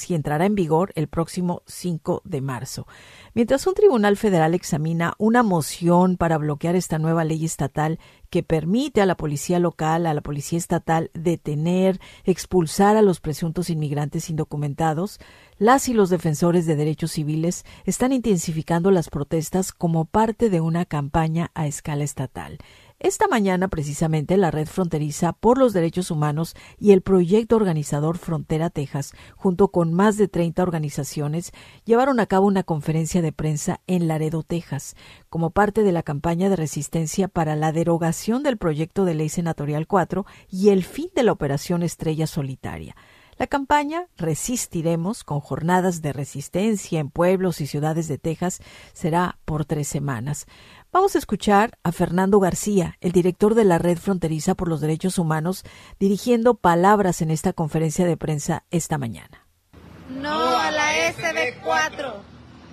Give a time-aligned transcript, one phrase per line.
[0.00, 2.86] si entrará en vigor el próximo 5 de marzo.
[3.34, 9.02] Mientras un tribunal federal examina una moción para bloquear esta nueva ley estatal que permite
[9.02, 15.18] a la policía local, a la policía estatal, detener, expulsar a los presuntos inmigrantes indocumentados,
[15.58, 20.86] las y los defensores de derechos civiles están intensificando las protestas como parte de una
[20.86, 22.58] campaña a escala estatal.
[23.02, 28.68] Esta mañana, precisamente, la Red Fronteriza por los Derechos Humanos y el proyecto organizador Frontera
[28.68, 31.52] Texas, junto con más de 30 organizaciones,
[31.86, 34.96] llevaron a cabo una conferencia de prensa en Laredo, Texas,
[35.30, 39.86] como parte de la campaña de resistencia para la derogación del proyecto de ley senatorial
[39.86, 42.94] 4 y el fin de la operación Estrella Solitaria.
[43.40, 48.60] La campaña Resistiremos, con jornadas de resistencia en pueblos y ciudades de Texas,
[48.92, 50.44] será por tres semanas.
[50.92, 55.18] Vamos a escuchar a Fernando García, el director de la Red Fronteriza por los Derechos
[55.18, 55.62] Humanos,
[56.00, 59.46] dirigiendo palabras en esta conferencia de prensa esta mañana.
[60.08, 62.12] No a la SB4.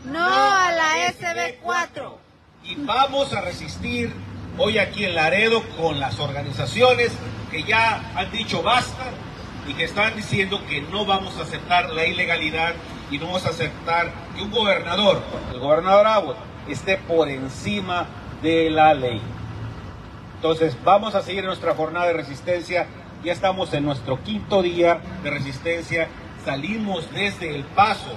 [0.06, 2.14] No a la SB4.
[2.64, 4.12] Y vamos a resistir
[4.58, 7.12] hoy aquí en Laredo con las organizaciones
[7.52, 9.12] que ya han dicho basta
[9.68, 12.74] y que están diciendo que no vamos a aceptar la ilegalidad
[13.12, 15.22] y no vamos a aceptar que un gobernador,
[15.54, 18.08] el gobernador Abbott, esté por encima
[18.42, 19.22] de la ley.
[20.36, 22.88] Entonces vamos a seguir nuestra jornada de resistencia.
[23.24, 26.08] Ya estamos en nuestro quinto día de resistencia.
[26.46, 28.16] Salimos desde El Paso,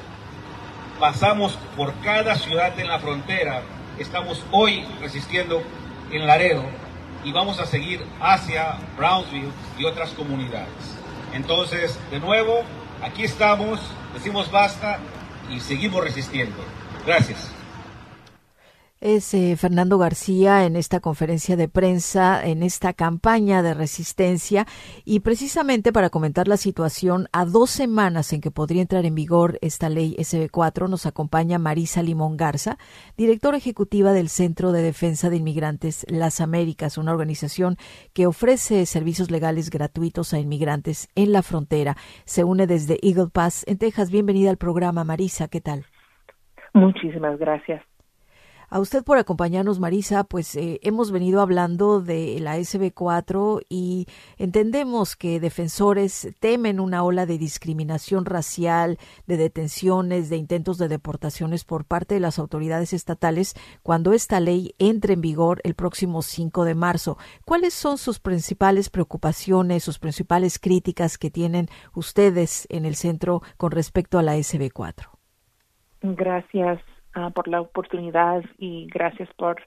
[1.01, 3.63] pasamos por cada ciudad en la frontera.
[3.99, 5.63] Estamos hoy resistiendo
[6.13, 6.63] en Laredo
[7.25, 10.97] y vamos a seguir hacia Brownsville y otras comunidades.
[11.33, 12.61] Entonces, de nuevo,
[13.03, 13.81] aquí estamos,
[14.15, 14.99] decimos basta
[15.51, 16.57] y seguimos resistiendo.
[17.07, 17.60] Gracias
[19.01, 24.67] es eh, Fernando García en esta conferencia de prensa, en esta campaña de resistencia
[25.05, 29.59] y precisamente para comentar la situación a dos semanas en que podría entrar en vigor
[29.63, 32.77] esta ley SB4 nos acompaña Marisa Limón Garza,
[33.17, 37.77] directora ejecutiva del Centro de Defensa de Inmigrantes Las Américas, una organización
[38.13, 41.97] que ofrece servicios legales gratuitos a inmigrantes en la frontera.
[42.25, 44.11] Se une desde Eagle Pass en Texas.
[44.11, 45.49] Bienvenida al programa, Marisa.
[45.49, 45.85] ¿Qué tal?
[46.75, 47.90] Muchísimas gracias.
[48.73, 54.07] A usted por acompañarnos, Marisa, pues eh, hemos venido hablando de la SB4 y
[54.39, 61.65] entendemos que defensores temen una ola de discriminación racial, de detenciones, de intentos de deportaciones
[61.65, 66.65] por parte de las autoridades estatales cuando esta ley entre en vigor el próximo 5
[66.65, 67.19] de marzo.
[67.45, 73.73] ¿Cuáles son sus principales preocupaciones, sus principales críticas que tienen ustedes en el centro con
[73.73, 75.09] respecto a la SB4?
[76.03, 76.81] Gracias.
[77.13, 79.61] Ah, por la oportunidad y gracias por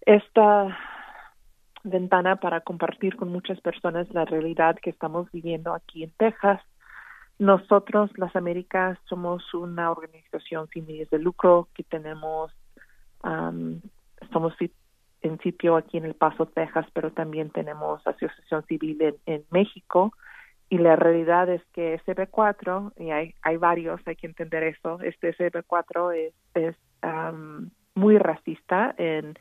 [0.00, 0.76] esta
[1.84, 6.60] ventana para compartir con muchas personas la realidad que estamos viviendo aquí en Texas.
[7.38, 12.50] Nosotros, las Américas, somos una organización sin fines de lucro que tenemos,
[13.22, 13.80] um,
[14.20, 14.52] estamos
[15.22, 20.12] en sitio aquí en El Paso, Texas, pero también tenemos asociación civil en México
[20.68, 25.36] y la realidad es que SB4, y hay, hay varios, hay que entender eso, este
[25.36, 26.76] SB4 es, es
[27.94, 29.34] muy racista en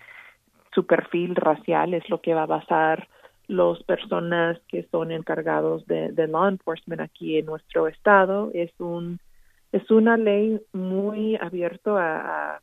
[0.74, 3.08] su perfil racial, es lo que va a basar
[3.48, 8.50] las personas que son encargados de, de law enforcement aquí en nuestro estado.
[8.54, 9.20] Es un
[9.72, 12.62] es una ley muy abierto a,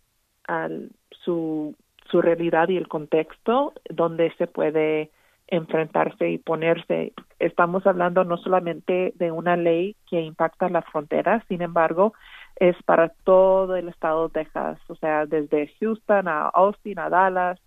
[0.49, 0.69] a,
[1.11, 1.77] su,
[2.11, 5.11] su realidad y el contexto donde se puede
[5.53, 7.13] enfrentarse y ponerse.
[7.39, 12.15] Estamos hablando no solamente de una ley que impacta la frontera, sin embargo,
[12.57, 17.61] es para todo el estado de Texas, o sea, desde Houston a Austin, a Dallas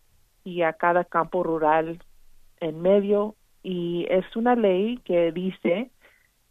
[0.43, 1.99] y a cada campo rural
[2.59, 3.35] en medio.
[3.61, 5.91] Y es una ley que dice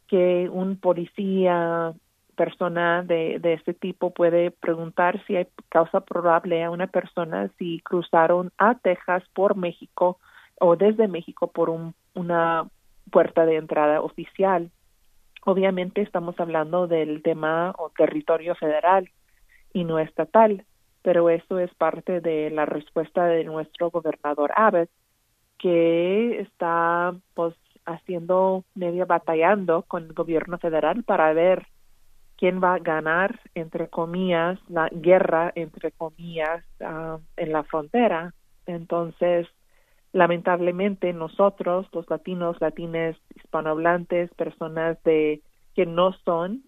[0.07, 1.95] que un policía,
[2.37, 7.81] persona de, de este tipo puede preguntar si hay causa probable a una persona si
[7.81, 10.19] cruzaron a Texas por México
[10.61, 12.69] o desde México por un, una
[13.11, 14.71] puerta de entrada oficial.
[15.45, 19.11] Obviamente estamos hablando del tema o territorio federal
[19.73, 20.65] y no estatal,
[21.03, 24.89] pero eso es parte de la respuesta de nuestro gobernador Abbott,
[25.59, 27.55] que está pues
[27.85, 31.67] haciendo media batallando con el gobierno federal para ver
[32.37, 38.33] quién va a ganar entre comillas la guerra entre comillas ah, en la frontera
[38.67, 39.47] entonces
[40.15, 45.43] lamentablemente nosotros, los latinos, latines, hispanohablantes, personas de
[45.75, 46.63] que no son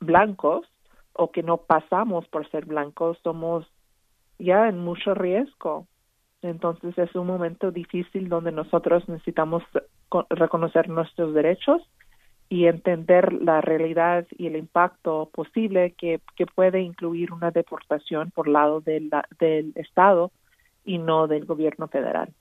[0.00, 0.66] blancos
[1.12, 3.66] o que no pasamos por ser blancos, somos
[4.38, 5.86] ya en mucho riesgo.
[6.40, 9.62] Entonces es un momento difícil donde nosotros necesitamos
[10.30, 11.82] reconocer nuestros derechos
[12.48, 18.48] y entender la realidad y el impacto posible que, que puede incluir una deportación por
[18.48, 19.10] lado del
[19.74, 20.32] Estado
[20.84, 22.34] y no del gobierno federal.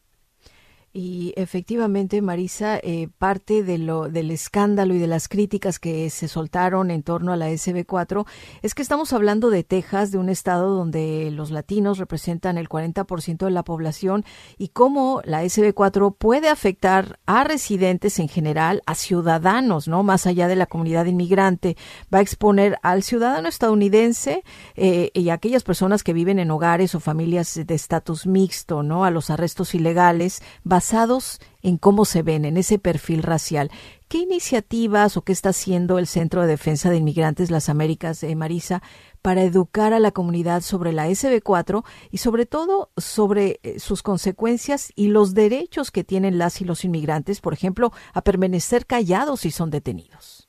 [0.94, 6.28] Y efectivamente, Marisa, eh, parte de lo, del escándalo y de las críticas que se
[6.28, 8.26] soltaron en torno a la SB4
[8.64, 13.46] es que estamos hablando de Texas, de un estado donde los latinos representan el 40%
[13.46, 14.26] de la población
[14.58, 20.04] y cómo la SB4 puede afectar a residentes en general, a ciudadanos, ¿no?
[20.04, 21.78] Más allá de la comunidad inmigrante.
[22.14, 24.44] Va a exponer al ciudadano estadounidense
[24.76, 29.06] eh, y a aquellas personas que viven en hogares o familias de estatus mixto, ¿no?
[29.06, 30.42] A los arrestos ilegales
[30.78, 33.72] basados en cómo se ven, en ese perfil racial.
[34.08, 38.36] ¿Qué iniciativas o qué está haciendo el Centro de Defensa de Inmigrantes Las Américas, de
[38.36, 38.84] Marisa,
[39.24, 44.94] para educar a la comunidad sobre la SB4 y sobre todo sobre eh, sus consecuencias
[44.96, 49.50] y los derechos que tienen las y los inmigrantes, por ejemplo, a permanecer callados si
[49.50, 50.48] son detenidos?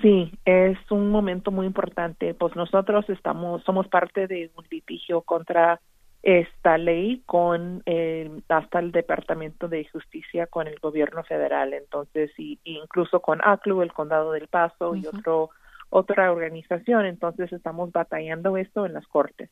[0.00, 2.34] Sí, es un momento muy importante.
[2.34, 5.80] Pues nosotros estamos, somos parte de un litigio contra
[6.26, 12.58] esta ley con eh, hasta el Departamento de Justicia con el gobierno federal, entonces y,
[12.64, 15.50] incluso con ACLU, el Condado del Paso y otro
[15.88, 19.50] otra organización, entonces estamos batallando esto en las cortes.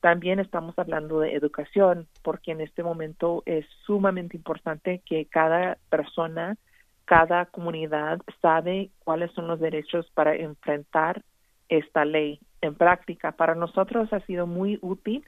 [0.00, 6.56] También estamos hablando de educación, porque en este momento es sumamente importante que cada persona,
[7.04, 11.22] cada comunidad sabe cuáles son los derechos para enfrentar
[11.68, 13.32] esta ley en práctica.
[13.32, 15.22] Para nosotros ha sido muy útil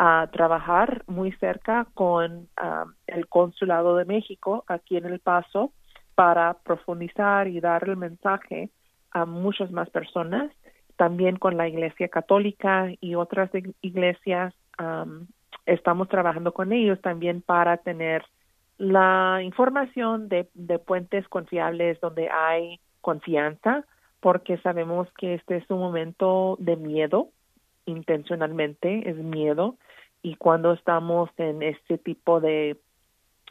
[0.00, 2.48] a trabajar muy cerca con
[3.08, 5.72] el Consulado de México aquí en El Paso
[6.14, 8.70] para profundizar y dar el mensaje
[9.10, 10.52] a muchas más personas,
[10.96, 13.50] también con la Iglesia Católica y otras
[13.82, 14.54] iglesias.
[15.66, 18.24] estamos trabajando con ellos también para tener
[18.78, 23.84] la información de, de puentes confiables donde hay confianza,
[24.20, 27.30] porque sabemos que este es un momento de miedo,
[27.90, 29.76] intencionalmente es miedo,
[30.22, 32.76] y cuando estamos en este tipo de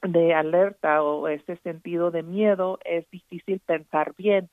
[0.04, 4.50] de alerta o ese sentido de miedo es difícil pensar bien.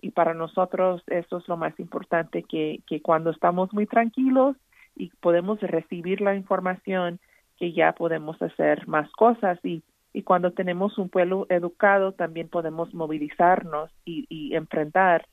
[0.00, 4.56] Y para nosotros eso es lo más importante que, que cuando estamos muy tranquilos
[4.94, 7.18] y podemos recibir la información
[7.58, 9.58] que ya podemos hacer más cosas.
[9.64, 9.82] Y,
[10.12, 15.26] y cuando tenemos un pueblo educado también podemos movilizarnos y, y enfrentar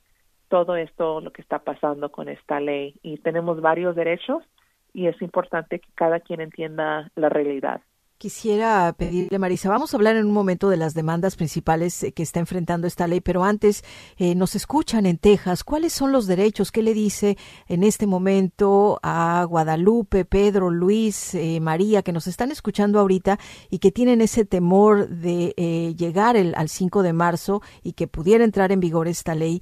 [0.54, 4.44] todo esto lo que está pasando con esta ley y tenemos varios derechos
[4.92, 7.80] y es importante que cada quien entienda la realidad.
[8.18, 12.22] Quisiera pedirle, Marisa, vamos a hablar en un momento de las demandas principales eh, que
[12.22, 13.82] está enfrentando esta ley, pero antes
[14.16, 15.64] eh, nos escuchan en Texas.
[15.64, 16.70] ¿Cuáles son los derechos?
[16.70, 22.52] ¿Qué le dice en este momento a Guadalupe, Pedro, Luis, eh, María, que nos están
[22.52, 27.94] escuchando ahorita y que tienen ese temor de llegar el, al 5 de marzo y
[27.94, 29.60] que pudiera entrar en vigor esta ley?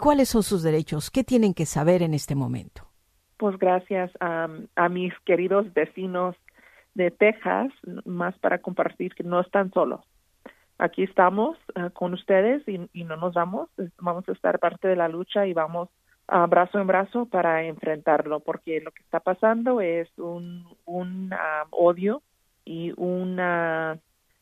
[0.00, 1.10] ¿Cuáles son sus derechos?
[1.10, 2.86] ¿Qué tienen que saber en este momento?
[3.36, 4.48] Pues gracias a,
[4.88, 6.34] mis queridos vecinos
[6.94, 7.70] de Texas,
[8.06, 10.00] más para compartir que no están solos.
[10.78, 13.68] Aquí estamos ah, con ustedes y, no nos vamos.
[13.98, 15.90] Vamos a estar parte de la lucha y vamos
[16.28, 22.22] a brazo en brazo para enfrentarlo, porque lo que está pasando es un, ah, odio
[22.64, 23.38] y un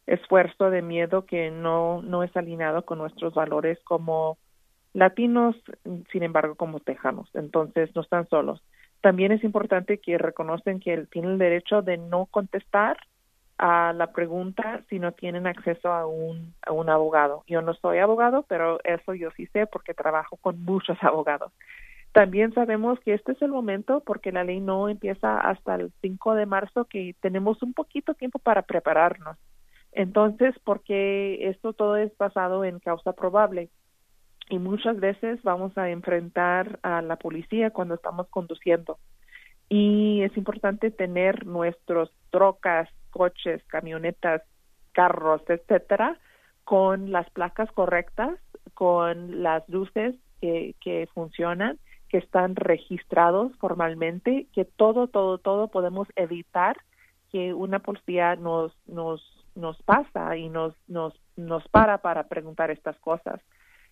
[0.07, 4.39] esfuerzo de miedo que no, no es alineado con nuestros valores como
[4.93, 5.57] latinos,
[6.13, 7.29] sin embargo, como tejanos.
[7.35, 8.63] Entonces, no están solos
[9.01, 12.99] también es importante que reconocen que tienen el derecho de no contestar
[13.57, 17.45] a la pregunta si no tienen acceso a un, a un abogado.
[17.47, 21.53] Yo no soy abogado, pero eso yo sí sé porque trabajo con muchos abogados.
[22.13, 26.35] También sabemos que este es el momento porque la ley no empieza hasta el 5
[26.35, 29.37] de marzo, que tenemos un poquito tiempo para prepararnos.
[29.93, 33.71] Entonces, porque esto todo es basado en causa probable
[34.49, 38.99] y muchas veces vamos a enfrentar a la policía cuando estamos conduciendo.
[39.69, 44.43] Y es importante tener nuestros trocas, coches, camionetas,
[44.93, 46.19] carros, etcétera,
[46.65, 48.39] con las placas correctas,
[48.75, 51.79] con las luces que, que funcionan,
[52.09, 56.77] que están registrados formalmente, que todo, todo, todo podemos evitar
[57.31, 59.23] que una policía nos, nos,
[59.55, 63.41] nos pasa y nos, nos, nos para para preguntar estas cosas.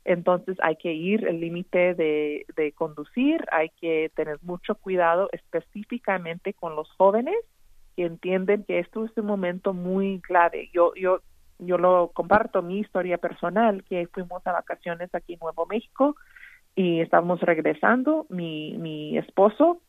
[0.07, 6.77] Entonces hay que ir el límite de, conducir, hay que tener mucho cuidado específicamente con
[6.77, 7.35] los jóvenes
[7.97, 10.71] que entienden que esto es un momento muy clave.
[10.73, 11.23] Yo, yo,
[11.59, 16.15] yo lo comparto mi historia personal, que fuimos a vacaciones aquí en Nuevo México
[16.77, 19.81] y estábamos regresando, mi, mi esposo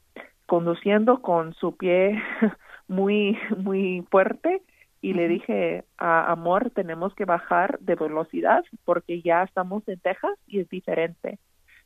[0.48, 2.20] conduciendo con su pie
[2.88, 4.64] muy, muy fuerte
[5.02, 10.34] y le dije, a amor, tenemos que bajar de velocidad porque ya estamos en Texas
[10.48, 11.40] y es diferente.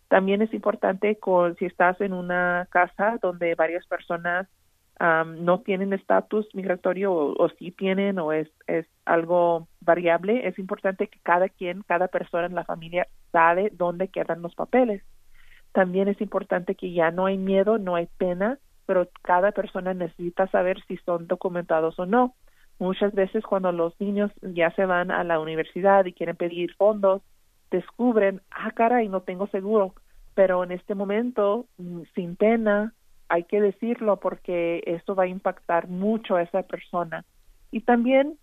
[0.07, 4.47] También es importante con, si estás en una casa donde varias personas
[5.25, 11.17] no tienen estatus migratorio o, si tienen o es, es algo variable, es importante que
[11.23, 15.01] cada quien, cada persona en la familia sabe dónde quedan los papeles.
[15.71, 20.47] También es importante que ya no hay miedo, no hay pena, pero cada persona necesita
[20.47, 22.35] saber si son documentados o no.
[22.81, 27.21] Muchas veces cuando los niños ya se van a la universidad y quieren pedir fondos,
[27.69, 29.93] descubren, ah, caray, no tengo seguro.
[30.33, 32.95] Pero en este momento, mm, sin pena,
[33.29, 37.23] hay que decirlo porque esto va a impactar mucho a esa persona.
[37.69, 38.39] Y también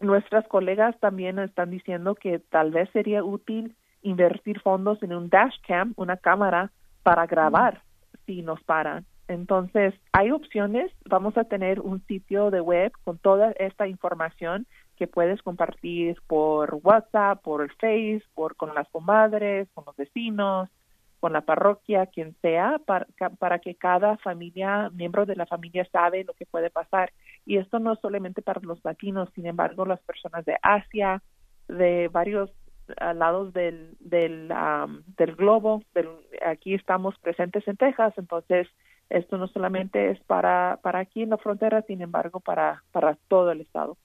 [0.00, 5.92] nuestras colegas también están diciendo que tal vez sería útil invertir fondos en un dashcam,
[5.96, 6.70] una cámara
[7.02, 7.82] para grabar
[8.24, 9.04] si nos paran.
[9.28, 10.92] Entonces, hay opciones.
[11.06, 14.66] Vamos a tener un sitio de web con toda esta información
[14.96, 20.68] que puedes compartir por WhatsApp, por el Face, por con las comadres, con los vecinos,
[21.20, 23.06] con la parroquia, quien sea, para,
[23.38, 27.12] para que cada familia, miembro de la familia sabe lo que puede pasar.
[27.46, 31.22] Y esto no solamente para los latinos, sin embargo, las personas de Asia,
[31.66, 32.50] de varios
[33.14, 34.52] lados del del,
[35.16, 35.82] del globo.
[35.94, 36.08] Del,
[36.44, 38.68] aquí estamos presentes en Texas, entonces
[39.10, 43.50] esto no solamente es para, para aquí en la frontera, sin embargo, para, para todo
[43.50, 43.96] el estado.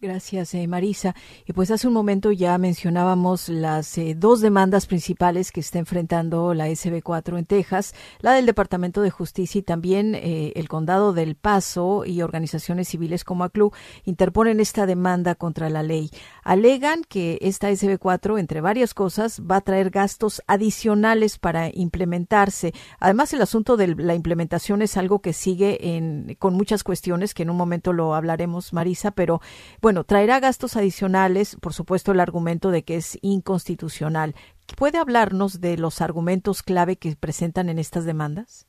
[0.00, 1.14] Gracias, eh, Marisa.
[1.46, 6.52] Y pues hace un momento ya mencionábamos las eh, dos demandas principales que está enfrentando
[6.52, 11.36] la SB4 en Texas, la del Departamento de Justicia y también eh, el Condado del
[11.36, 13.70] Paso y organizaciones civiles como ACLU
[14.04, 16.10] interponen esta demanda contra la ley.
[16.42, 22.74] Alegan que esta SB4, entre varias cosas, va a traer gastos adicionales para implementarse.
[22.98, 27.44] Además, el asunto de la implementación es algo que sigue en, con muchas cuestiones que
[27.44, 29.40] en un momento lo hablaremos, Marisa, pero
[29.84, 34.32] bueno, traerá gastos adicionales, por supuesto, el argumento de que es inconstitucional.
[34.78, 38.66] ¿Puede hablarnos de los argumentos clave que presentan en estas demandas?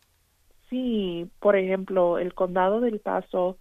[0.70, 3.58] Sí, por ejemplo, el condado del Paso,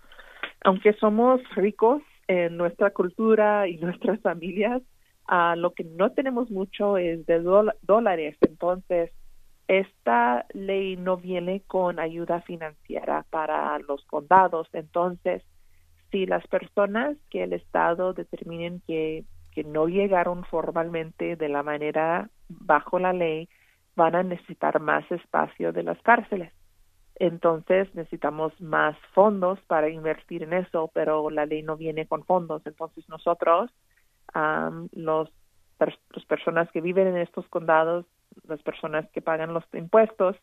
[0.65, 4.83] aunque somos ricos en nuestra cultura y nuestras familias,
[5.31, 7.41] uh, lo que no tenemos mucho es de
[7.83, 8.37] dólares.
[8.41, 9.13] Entonces,
[9.69, 14.67] esta ley no viene con ayuda financiera para los condados.
[14.73, 15.45] Entonces,
[16.15, 19.25] si las personas que el Estado determinen que,
[19.67, 23.49] no llegaron formalmente de la manera bajo la ley,
[23.97, 26.53] van a necesitar más espacio de las cárceles.
[27.17, 32.63] Entonces necesitamos más fondos para invertir en eso, pero la ley no viene con fondos.
[32.65, 33.73] Entonces nosotros,
[34.93, 35.31] los,
[35.79, 38.07] las personas que viven en estos condados,
[38.47, 40.37] las personas que pagan los impuestos,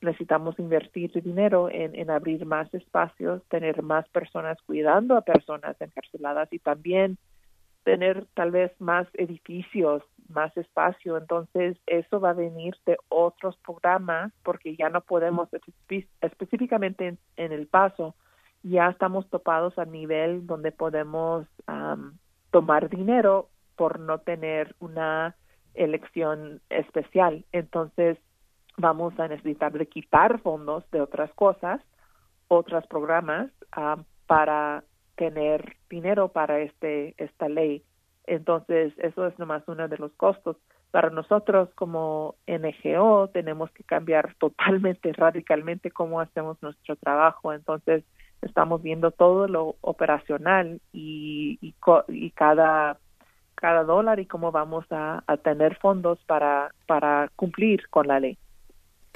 [0.00, 6.52] necesitamos invertir dinero en, en abrir más espacios, tener más personas cuidando a personas encarceladas
[6.52, 7.18] y también
[7.84, 11.16] tener tal vez más edificios, más espacio.
[11.16, 15.48] Entonces, eso va a venir de otros programas porque ya no podemos
[16.20, 18.16] específicamente en, el paso,
[18.62, 21.46] ya estamos topados a nivel donde podemos
[22.50, 25.36] tomar dinero por no tener una
[25.74, 27.44] elección especial.
[27.52, 28.16] Entonces,
[28.76, 29.88] vamos a necesitar de
[30.42, 31.80] fondos de otras cosas,
[32.48, 34.84] otros programas ah, para
[35.16, 37.82] tener dinero para este esta ley.
[38.26, 40.56] Entonces, eso es nomás uno de los costos.
[40.90, 47.52] Para nosotros como NGO tenemos que cambiar totalmente, radicalmente cómo hacemos nuestro trabajo.
[47.52, 48.04] Entonces,
[48.42, 52.98] estamos viendo todo lo operacional y, y, cada
[53.54, 58.36] cada dólar y cómo vamos a, a tener fondos para, para cumplir con la ley.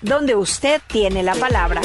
[0.00, 1.82] Donde usted tiene la palabra.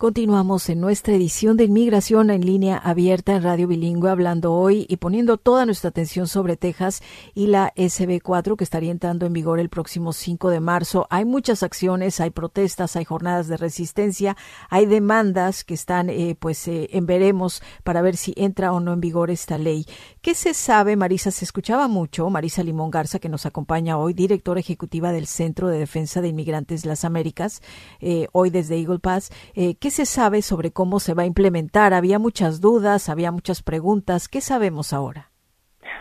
[0.00, 4.96] Continuamos en nuestra edición de Inmigración en línea abierta en Radio Bilingüe, hablando hoy y
[4.96, 7.02] poniendo toda nuestra atención sobre Texas
[7.34, 11.06] y la SB4 que estaría entrando en vigor el próximo 5 de marzo.
[11.10, 14.38] Hay muchas acciones, hay protestas, hay jornadas de resistencia,
[14.70, 18.94] hay demandas que están eh, pues eh, en veremos para ver si entra o no
[18.94, 19.84] en vigor esta ley.
[20.22, 21.30] ¿Qué se sabe, Marisa?
[21.30, 25.78] Se escuchaba mucho, Marisa Limón Garza, que nos acompaña hoy, directora ejecutiva del Centro de
[25.78, 27.62] Defensa de Inmigrantes las Américas,
[28.00, 29.30] eh, hoy desde Eagle Pass.
[29.54, 31.94] ¿Qué se sabe sobre cómo se va a implementar?
[31.94, 34.28] Había muchas dudas, había muchas preguntas.
[34.28, 35.30] ¿Qué sabemos ahora?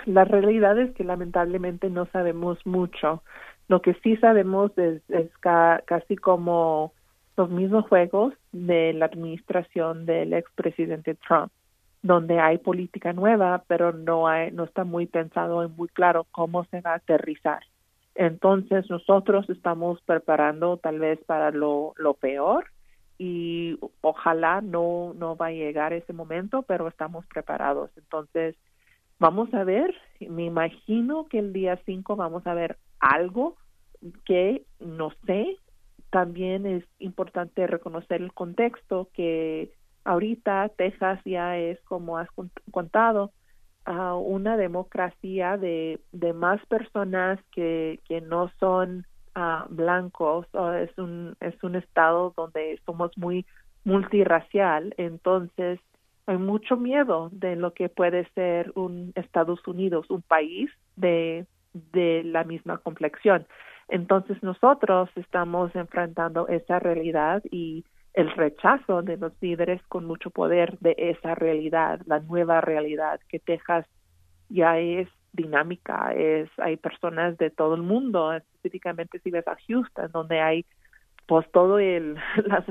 [0.06, 3.24] La realidad es que lamentablemente no sabemos mucho.
[3.70, 5.02] Lo que sí sabemos es,
[5.40, 6.94] casi como
[7.38, 11.52] los mismos juegos de la administración del expresidente Trump,
[12.02, 16.64] donde hay política nueva, pero no hay, no está muy pensado y muy claro cómo
[16.66, 17.64] se va a aterrizar.
[18.16, 22.66] Entonces nosotros estamos preparando tal vez para lo, lo peor
[23.18, 27.92] y ojalá no, no va a llegar ese momento, pero estamos preparados.
[27.98, 28.56] Entonces,
[29.20, 33.58] vamos a ver, me imagino que el día 5 vamos a ver algo
[34.26, 35.58] que no sé.
[36.12, 39.72] También es importante reconocer el contexto que
[40.04, 42.30] ahorita Texas ya es, como has
[42.72, 43.32] contado,
[43.86, 49.06] una democracia de, de más personas que, que no son
[49.70, 50.46] blancos,
[50.82, 53.46] es un es un estado donde somos muy
[53.86, 55.80] multirracial, entonces
[56.26, 62.24] hay mucho miedo de lo que puede ser un Estados Unidos, un país de de
[62.24, 63.48] la misma complexión.
[63.88, 70.78] Entonces nosotros estamos enfrentando esa realidad y el rechazo de los líderes con mucho poder
[70.80, 73.86] de esa realidad, la nueva realidad que Texas
[74.50, 80.12] ya es dinámica, es hay personas de todo el mundo, específicamente si ves a Houston,
[80.12, 80.66] donde hay
[81.28, 82.66] pues todo el las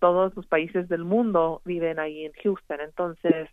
[0.00, 3.48] todos los países del mundo viven ahí en Houston, entonces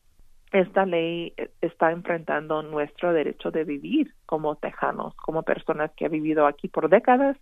[0.52, 6.48] esta ley está enfrentando nuestro derecho de vivir como tejanos, como personas que han vivido
[6.48, 7.38] aquí por décadas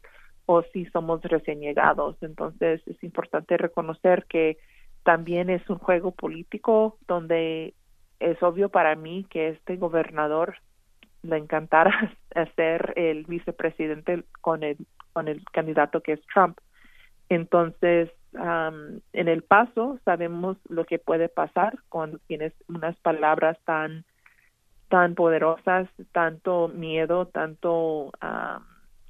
[0.46, 2.16] o si somos recién llegados.
[2.22, 4.58] Entonces es importante reconocer que
[5.04, 7.74] también es un juego político donde
[8.20, 10.56] es obvio para mí que este gobernador
[11.22, 12.16] le encantara
[12.56, 14.78] ser el vicepresidente con el
[15.14, 16.58] con el candidato que es Trump.
[17.30, 24.04] Entonces, en el paso sabemos lo que puede pasar cuando tienes unas palabras tan
[24.90, 28.12] tan poderosas, tanto miedo, tanto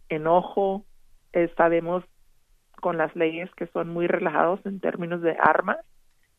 [0.10, 0.86] enojo.
[1.36, 2.06] Eh, sabemos
[2.80, 5.80] con las leyes que son muy relajados en términos de armas.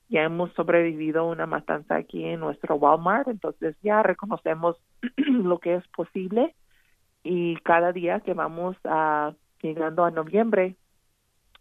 [0.08, 4.76] Ya hemos sobrevivido una matanza aquí en nuestro Walmart, entonces ya reconocemos
[5.16, 6.54] lo que es posible.
[7.22, 10.76] Y cada día que vamos a llegando a noviembre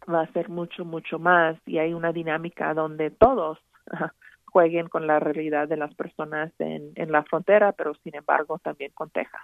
[0.08, 1.58] va a ser mucho mucho más.
[1.66, 3.58] Y hay una dinámica donde todos
[4.46, 8.92] jueguen con la realidad de las personas en, en la frontera, pero sin embargo también
[8.94, 9.42] con Texas.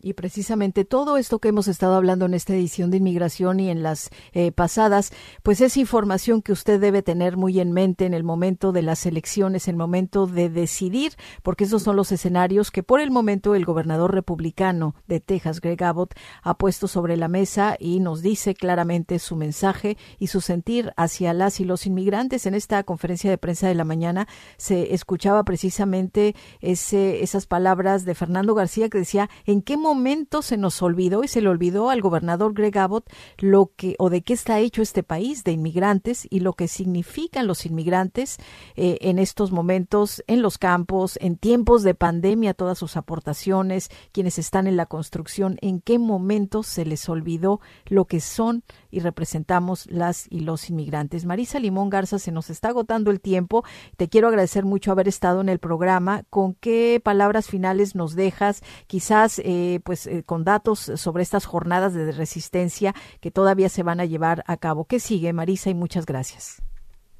[0.00, 3.82] Y precisamente todo esto que hemos estado hablando en esta edición de inmigración y en
[3.82, 8.24] las eh, pasadas, pues es información que usted debe tener muy en mente en el
[8.24, 12.82] momento de las elecciones, en el momento de decidir, porque esos son los escenarios que
[12.82, 17.76] por el momento el gobernador republicano de Texas, Greg Abbott, ha puesto sobre la mesa
[17.78, 22.46] y nos dice claramente su mensaje y su sentir hacia las y los inmigrantes.
[22.46, 28.14] En esta conferencia de prensa de la mañana se escuchaba precisamente ese, esas palabras de
[28.14, 32.00] Fernando García que decía ¿En qué momento se nos olvidó y se le olvidó al
[32.00, 36.40] gobernador Greg Abbott lo que o de qué está hecho este país de inmigrantes y
[36.40, 38.38] lo que significan los inmigrantes
[38.76, 44.38] eh, en estos momentos en los campos, en tiempos de pandemia, todas sus aportaciones, quienes
[44.38, 49.86] están en la construcción, en qué momento se les olvidó lo que son y representamos
[49.90, 51.26] las y los inmigrantes.
[51.26, 53.64] Marisa Limón Garza, se nos está agotando el tiempo.
[53.98, 56.22] Te quiero agradecer mucho haber estado en el programa.
[56.30, 58.62] ¿Con qué palabras finales nos dejas?
[58.86, 64.00] Quizás, eh, pues, eh, con datos sobre estas jornadas de resistencia que todavía se van
[64.00, 64.84] a llevar a cabo.
[64.84, 65.70] ¿Qué sigue, Marisa?
[65.70, 66.62] Y muchas gracias.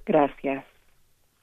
[0.05, 0.65] Gracias.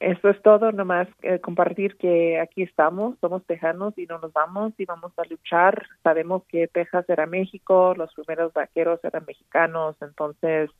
[0.00, 4.72] Eso es todo, nomás eh, compartir que aquí estamos, somos tejanos y no nos vamos
[4.78, 5.86] y vamos a luchar.
[6.02, 10.70] Sabemos que Texas era México, los primeros vaqueros eran mexicanos, entonces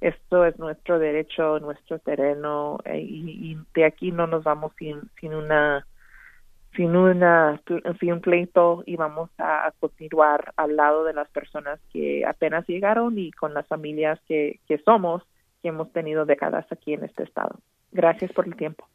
[0.00, 5.34] esto es nuestro derecho, nuestro terreno eh, y, de aquí no nos vamos sin, sin
[5.34, 5.86] una
[6.76, 7.60] sin una
[7.98, 13.18] sin un pleito y vamos a, continuar al lado de las personas que apenas llegaron
[13.18, 15.22] y con las familias que, que somos
[15.62, 17.58] que hemos tenido décadas aquí en este estado.
[17.92, 18.86] Gracias por el tiempo.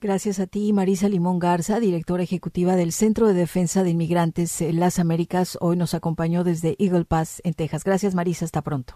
[0.00, 4.80] Gracias a ti, Marisa Limón Garza, directora ejecutiva del Centro de Defensa de Inmigrantes en
[4.80, 5.56] Las Américas.
[5.60, 7.84] Hoy nos acompañó desde Eagle Pass, en Texas.
[7.84, 8.44] Gracias, Marisa.
[8.44, 8.94] Hasta pronto.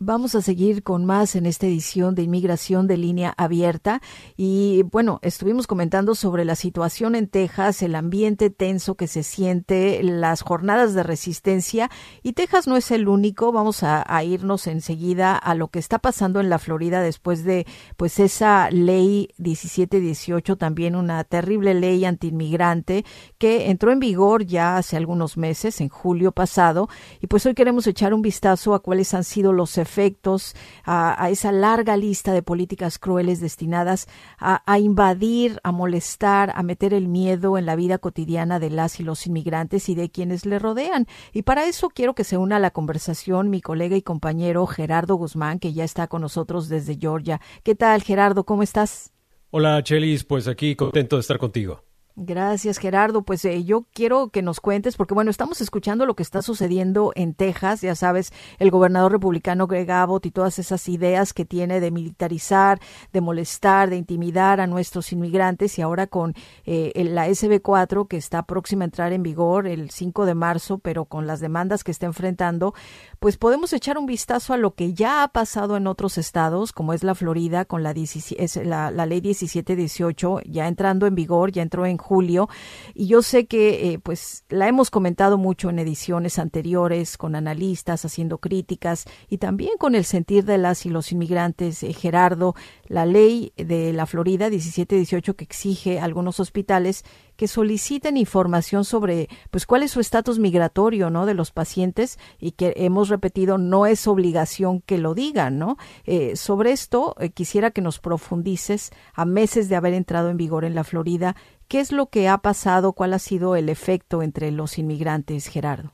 [0.00, 4.00] Vamos a seguir con más en esta edición de Inmigración de línea abierta.
[4.36, 10.00] Y bueno, estuvimos comentando sobre la situación en Texas, el ambiente tenso que se siente,
[10.04, 11.90] las jornadas de resistencia.
[12.22, 16.38] Y Texas no es el único, vamos a, irnos enseguida a lo que está pasando
[16.38, 23.04] en la Florida después de pues esa ley 1718, también una terrible ley antiinmigrante
[23.38, 26.88] que entró en vigor ya hace algunos meses, en julio pasado,
[27.20, 31.30] y pues hoy queremos echar un vistazo a cuáles han sido los efectos efectos a,
[31.30, 34.06] esa larga lista de políticas crueles destinadas
[34.38, 39.02] a, invadir, a molestar, a meter el miedo en la vida cotidiana de las y
[39.02, 41.06] los inmigrantes y de quienes le rodean.
[41.32, 45.16] Y para eso quiero que se una a la conversación mi colega y compañero Gerardo
[45.16, 47.40] Guzmán, que ya está con nosotros desde Georgia.
[47.62, 48.44] ¿Qué tal, Gerardo?
[48.44, 49.12] ¿Cómo estás?
[49.50, 50.24] Hola, Chelis.
[50.24, 51.87] Pues aquí contento de estar contigo.
[52.20, 53.22] Gracias, Gerardo.
[53.22, 57.12] Pues eh, yo quiero que nos cuentes, porque bueno, estamos escuchando lo que está sucediendo
[57.14, 61.78] en Texas, ya sabes, el gobernador republicano Greg Abbott y todas esas ideas que tiene
[61.78, 62.80] de militarizar,
[63.12, 66.34] de molestar, de intimidar a nuestros inmigrantes y ahora con
[66.66, 71.04] eh, la SB4 que está próxima a entrar en vigor el 5 de marzo, pero
[71.04, 72.74] con las demandas que está enfrentando,
[73.20, 76.94] pues podemos echar un vistazo a lo que ya ha pasado en otros estados, como
[76.94, 81.86] es la Florida con la, la, la ley 1718, ya entrando en vigor, ya entró
[81.86, 82.48] en julio
[82.94, 88.06] y yo sé que eh, pues la hemos comentado mucho en ediciones anteriores con analistas
[88.06, 91.82] haciendo críticas y también con el sentir de las y los inmigrantes.
[91.82, 92.54] Eh, Gerardo,
[92.86, 97.04] la ley de la Florida 1718 que exige a algunos hospitales
[97.36, 102.52] que soliciten información sobre pues cuál es su estatus migratorio no de los pacientes y
[102.52, 107.80] que hemos repetido no es obligación que lo digan no eh, sobre esto quisiera que
[107.80, 111.36] nos profundices a meses de haber entrado en vigor en la Florida
[111.68, 112.94] ¿Qué es lo que ha pasado?
[112.94, 115.92] ¿Cuál ha sido el efecto entre los inmigrantes, Gerardo?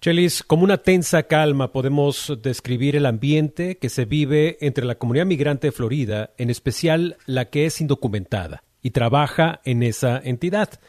[0.00, 5.26] Chelis, como una tensa calma podemos describir el ambiente que se vive entre la comunidad
[5.26, 10.80] migrante de Florida, en especial la que es indocumentada y trabaja en esa entidad.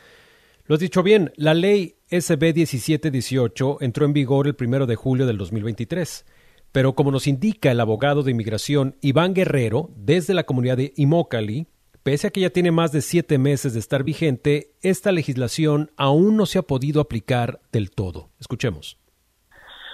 [0.66, 5.28] Lo has dicho bien, la ley SB 1718 entró en vigor el primero de julio
[5.28, 6.26] del 2023.
[6.72, 11.68] Pero como nos indica el abogado de inmigración Iván Guerrero, desde la comunidad de Imócali,
[12.06, 16.38] Pese a que ya tiene más de siete meses de estar vigente, esta legislación aún
[16.38, 18.30] no se ha podido aplicar del todo.
[18.40, 19.00] Escuchemos.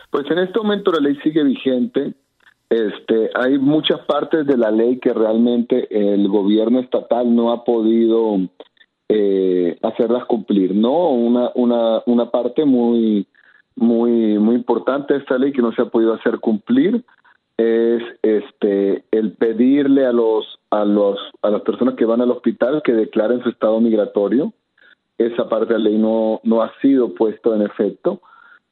[0.09, 2.13] Pues en este momento la ley sigue vigente.
[2.69, 8.39] Este, hay muchas partes de la ley que realmente el gobierno estatal no ha podido
[9.07, 10.75] eh, hacerlas cumplir.
[10.75, 13.25] No, una, una, una parte muy,
[13.77, 17.05] muy, muy importante de esta ley que no se ha podido hacer cumplir
[17.55, 22.81] es este el pedirle a los a los a las personas que van al hospital
[22.83, 24.53] que declaren su estado migratorio
[25.17, 28.21] esa parte de la ley no no ha sido puesto en efecto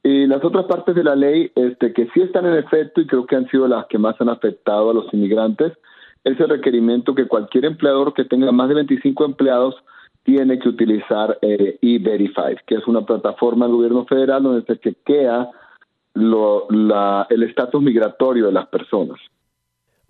[0.02, 3.26] y las otras partes de la ley este que sí están en efecto y creo
[3.26, 5.74] que han sido las que más han afectado a los inmigrantes
[6.24, 9.76] es el requerimiento que cualquier empleador que tenga más de 25 empleados
[10.24, 15.50] tiene que utilizar eh, E-Verify, que es una plataforma del gobierno federal donde se chequea
[16.16, 19.20] el estatus migratorio de las personas.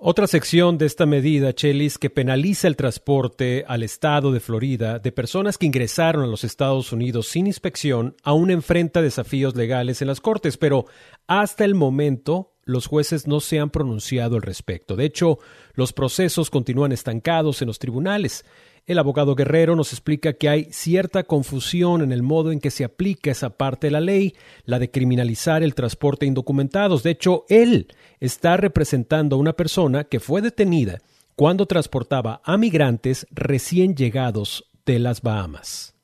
[0.01, 5.11] Otra sección de esta medida, Chelis, que penaliza el transporte al estado de Florida de
[5.11, 10.21] personas que ingresaron a los Estados Unidos sin inspección, aún enfrenta desafíos legales en las
[10.21, 10.85] cortes, pero
[11.27, 14.95] hasta el momento los jueces no se han pronunciado al respecto.
[14.95, 15.39] De hecho,
[15.73, 18.45] los procesos continúan estancados en los tribunales.
[18.89, 22.83] El abogado Guerrero nos explica que hay cierta confusión en el modo en que se
[22.83, 24.33] aplica esa parte de la ley,
[24.65, 27.03] la de criminalizar el transporte de indocumentados.
[27.03, 27.85] De hecho, él
[28.19, 30.97] está representando a una persona que fue detenida
[31.35, 35.95] cuando transportaba a migrantes recién llegados de las Bahamas.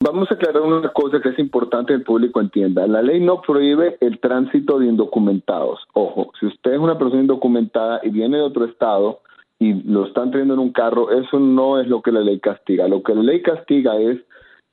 [0.00, 2.84] Vamos a aclarar una cosa que es importante que el público entienda.
[2.88, 5.78] La ley no prohíbe el tránsito de indocumentados.
[5.92, 9.20] Ojo, si usted es una persona indocumentada y viene de otro estado,
[9.64, 12.86] y lo están teniendo en un carro, eso no es lo que la ley castiga.
[12.86, 14.20] Lo que la ley castiga es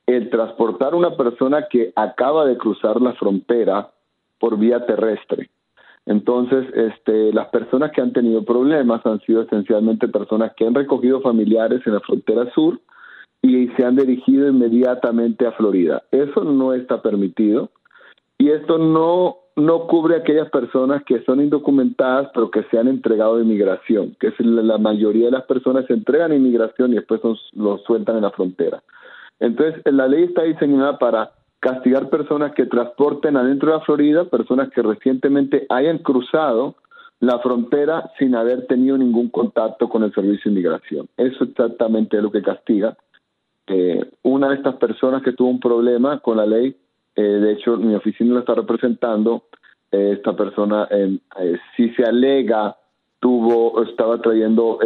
[0.06, 3.91] el transportar a una persona que acaba de cruzar la frontera
[4.38, 5.49] por vía terrestre.
[6.06, 11.21] Entonces, este, las personas que han tenido problemas han sido esencialmente personas que han recogido
[11.21, 12.77] familiares en la frontera sur
[13.41, 16.04] y se han dirigido inmediatamente a Florida.
[16.12, 17.69] Eso no está permitido
[18.38, 23.35] y esto no no cubre aquellas personas que son indocumentadas pero que se han entregado
[23.35, 27.21] a inmigración, que es la, mayoría de las personas se entregan a inmigración y después
[27.53, 28.81] los sueltan en la frontera.
[29.39, 34.69] Entonces, la ley está diseñada para castigar personas que transporten adentro de la Florida, personas
[34.69, 36.75] que recientemente hayan cruzado
[37.19, 41.07] la frontera sin haber tenido ningún contacto con el servicio de inmigración.
[41.17, 42.97] Eso exactamente es lo que castiga.
[43.67, 46.75] Eh, una de estas personas que tuvo un problema con la ley
[47.15, 49.43] eh, de hecho, mi oficina lo está representando.
[49.91, 51.19] Eh, esta persona, eh,
[51.76, 52.76] si se alega,
[53.19, 54.80] tuvo, estaba trayendo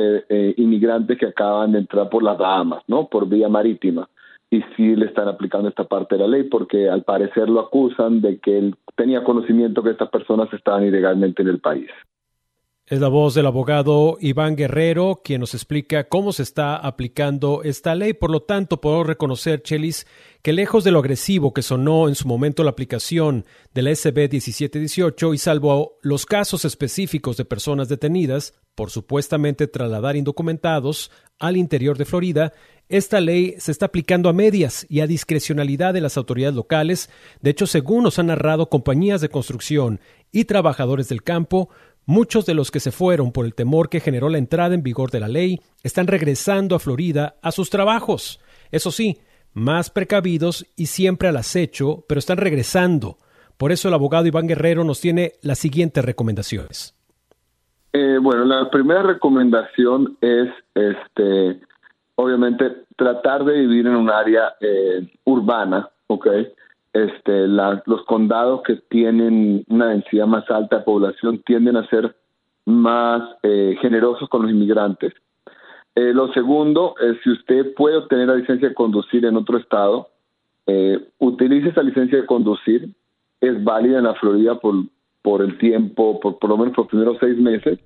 [0.58, 3.08] inmigrantes que acaban de entrar por las Bahamas, ¿no?
[3.08, 4.10] Por vía marítima.
[4.50, 8.22] Y sí le están aplicando esta parte de la ley porque al parecer lo acusan
[8.22, 11.90] de que él tenía conocimiento que estas personas estaban ilegalmente en el país.
[12.88, 17.96] Es la voz del abogado Iván Guerrero, quien nos explica cómo se está aplicando esta
[17.96, 18.14] ley.
[18.14, 20.06] Por lo tanto, puedo reconocer, Chelis,
[20.44, 24.30] que lejos de lo agresivo que sonó en su momento la aplicación de la SB
[24.30, 31.98] 1718 y salvo los casos específicos de personas detenidas por supuestamente trasladar indocumentados al interior
[31.98, 32.54] de Florida,
[32.88, 37.10] esta ley se está aplicando a medias y a discrecionalidad de las autoridades locales.
[37.42, 40.00] De hecho, según nos han narrado compañías de construcción
[40.32, 41.70] y trabajadores del campo,
[42.08, 45.10] Muchos de los que se fueron por el temor que generó la entrada en vigor
[45.10, 48.40] de la ley están regresando a Florida a sus trabajos.
[48.72, 49.18] Eso sí,
[49.54, 53.18] más precavidos y siempre al acecho, pero están regresando.
[53.58, 56.94] Por eso el abogado Iván Guerrero nos tiene las siguientes recomendaciones.
[57.94, 61.62] Eh, bueno, la primera recomendación es, este,
[62.16, 66.28] obviamente, tratar de vivir en un área eh, urbana, ¿ok?
[66.96, 72.16] Este, los condados que tienen una densidad más alta de población tienden a ser
[72.64, 75.14] más eh, generosos con los inmigrantes.
[75.94, 80.08] Eh, lo segundo es si usted puede obtener la licencia de conducir en otro estado,
[80.68, 82.88] eh, utilice esa licencia de conducir,
[83.42, 84.76] es válida en la Florida por,
[85.22, 87.78] por el tiempo, por, por lo menos por los primeros seis meses.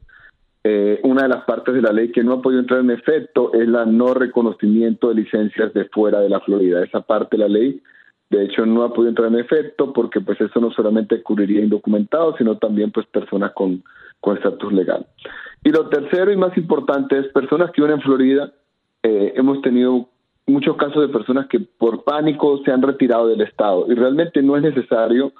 [1.01, 3.67] una de las partes de la ley que no ha podido entrar en efecto es
[3.67, 6.83] la no reconocimiento de licencias de fuera de la Florida.
[6.83, 7.81] Esa parte de la ley
[8.29, 12.35] de hecho, no ha podido entrar en efecto porque pues eso no solamente cubriría indocumentados,
[12.37, 13.83] sino también pues personas con
[14.21, 15.05] con estatus legal.
[15.63, 18.51] Y lo tercero y más importante es personas que viven en Florida.
[19.03, 20.07] Eh, hemos tenido
[20.45, 24.55] muchos casos de personas que por pánico se han retirado del Estado y realmente no
[24.55, 25.33] es necesario.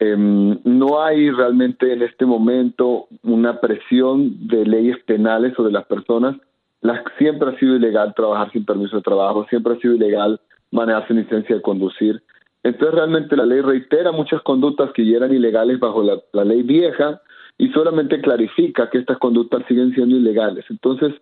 [0.00, 6.36] Em, no hay realmente en este momento una presión de leyes penales sobre las personas.
[6.80, 10.40] Las, siempre ha sido ilegal trabajar sin permiso de trabajo, siempre ha sido ilegal
[10.74, 12.22] manejar sin licencia de conducir.
[12.62, 17.20] Entonces realmente la ley reitera muchas conductas que ya eran ilegales bajo la, ley vieja
[17.56, 20.64] y solamente clarifica que estas conductas siguen siendo ilegales.
[20.68, 21.12] Entonces,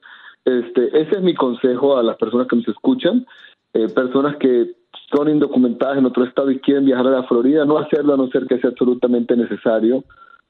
[0.45, 3.27] este, ese es mi consejo a las personas que nos escuchan,
[3.75, 4.73] eh, personas que
[5.15, 8.29] son indocumentadas en otro estado y quieren viajar a la Florida, no hacerlo a no
[8.29, 10.05] ser que sea absolutamente necesario.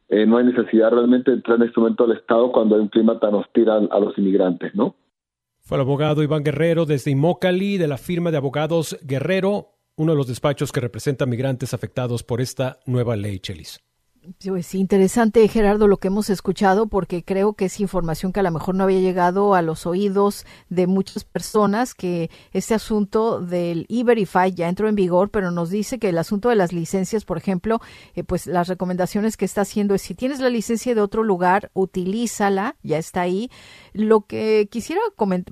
[0.09, 2.89] Eh, no hay necesidad realmente de entrar en este momento al estado cuando hay un
[2.89, 4.95] clima tan hostil a los inmigrantes, ¿no?
[5.73, 10.19] Fue el abogado Iván Guerrero desde Imócali de la firma de abogados Guerrero, uno de
[10.19, 13.81] los despachos que representa migrantes afectados por esta nueva ley, Chelis.
[14.45, 18.53] Pues interesante, Gerardo, lo que hemos escuchado, porque creo que es información que a lo
[18.53, 24.53] mejor no había llegado a los oídos de muchas personas, que este asunto del E-Verify
[24.53, 27.81] ya entró en vigor, pero nos dice que el asunto de las licencias, por ejemplo,
[28.15, 31.73] eh, pues las recomendaciones que está haciendo es si tienes la licencia de otro lugar,
[31.75, 33.51] utilízala, ya está ahí.
[33.93, 35.01] Lo que quisiera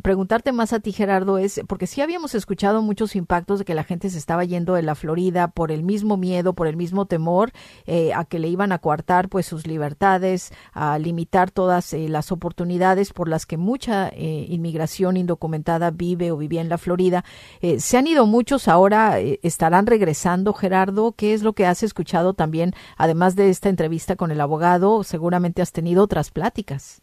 [0.03, 3.85] preguntarte más a ti, Gerardo, es, porque sí habíamos escuchado muchos impactos de que la
[3.85, 7.51] gente se estaba yendo de la Florida por el mismo miedo, por el mismo temor
[7.87, 12.11] eh, a que le iba iban a coartar pues sus libertades, a limitar todas eh,
[12.11, 17.25] las oportunidades por las que mucha eh, inmigración indocumentada vive o vivía en la Florida.
[17.63, 21.13] Eh, se han ido muchos, ahora estarán regresando, Gerardo.
[21.13, 25.05] ¿Qué es lo que has escuchado también, además de esta entrevista con el abogado?
[25.05, 27.01] Seguramente has tenido otras pláticas.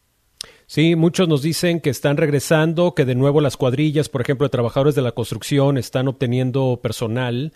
[0.66, 4.52] Sí, muchos nos dicen que están regresando, que de nuevo las cuadrillas, por ejemplo, de
[4.52, 7.54] trabajadores de la construcción están obteniendo personal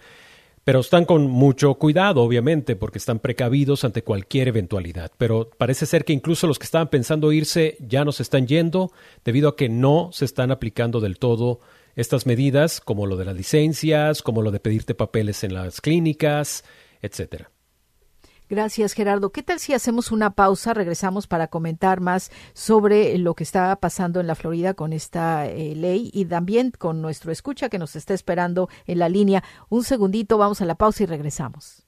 [0.63, 5.11] pero están con mucho cuidado, obviamente, porque están precavidos ante cualquier eventualidad.
[5.17, 8.91] Pero parece ser que incluso los que estaban pensando irse ya no están yendo
[9.25, 11.59] debido a que no se están aplicando del todo
[11.95, 16.63] estas medidas, como lo de las licencias, como lo de pedirte papeles en las clínicas,
[17.01, 17.49] etcétera.
[18.51, 19.31] Gracias, Gerardo.
[19.31, 20.73] ¿Qué tal si hacemos una pausa?
[20.73, 25.73] Regresamos para comentar más sobre lo que está pasando en la Florida con esta eh,
[25.73, 29.41] ley y también con nuestro escucha que nos está esperando en la línea.
[29.69, 31.85] Un segundito, vamos a la pausa y regresamos.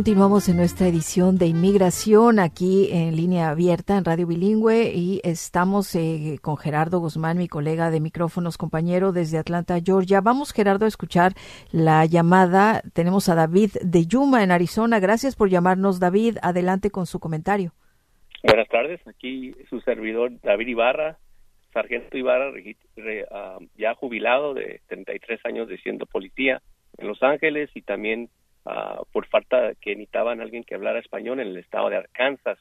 [0.00, 5.94] Continuamos en nuestra edición de inmigración aquí en línea abierta en Radio Bilingüe y estamos
[5.94, 10.22] eh, con Gerardo Guzmán, mi colega de micrófonos, compañero desde Atlanta, Georgia.
[10.22, 11.32] Vamos, Gerardo, a escuchar
[11.70, 12.80] la llamada.
[12.94, 15.00] Tenemos a David de Yuma en Arizona.
[15.00, 16.38] Gracias por llamarnos, David.
[16.40, 17.74] Adelante con su comentario.
[18.42, 19.06] Buenas tardes.
[19.06, 21.18] Aquí su servidor David Ibarra,
[21.74, 22.54] sargento Ibarra,
[23.32, 26.62] ah, ya jubilado de 33 años de siendo policía
[26.96, 28.30] en Los Ángeles y también
[28.72, 32.56] Ah, por falta que necesitaban alguien que hablara español en el estado de Arkansas.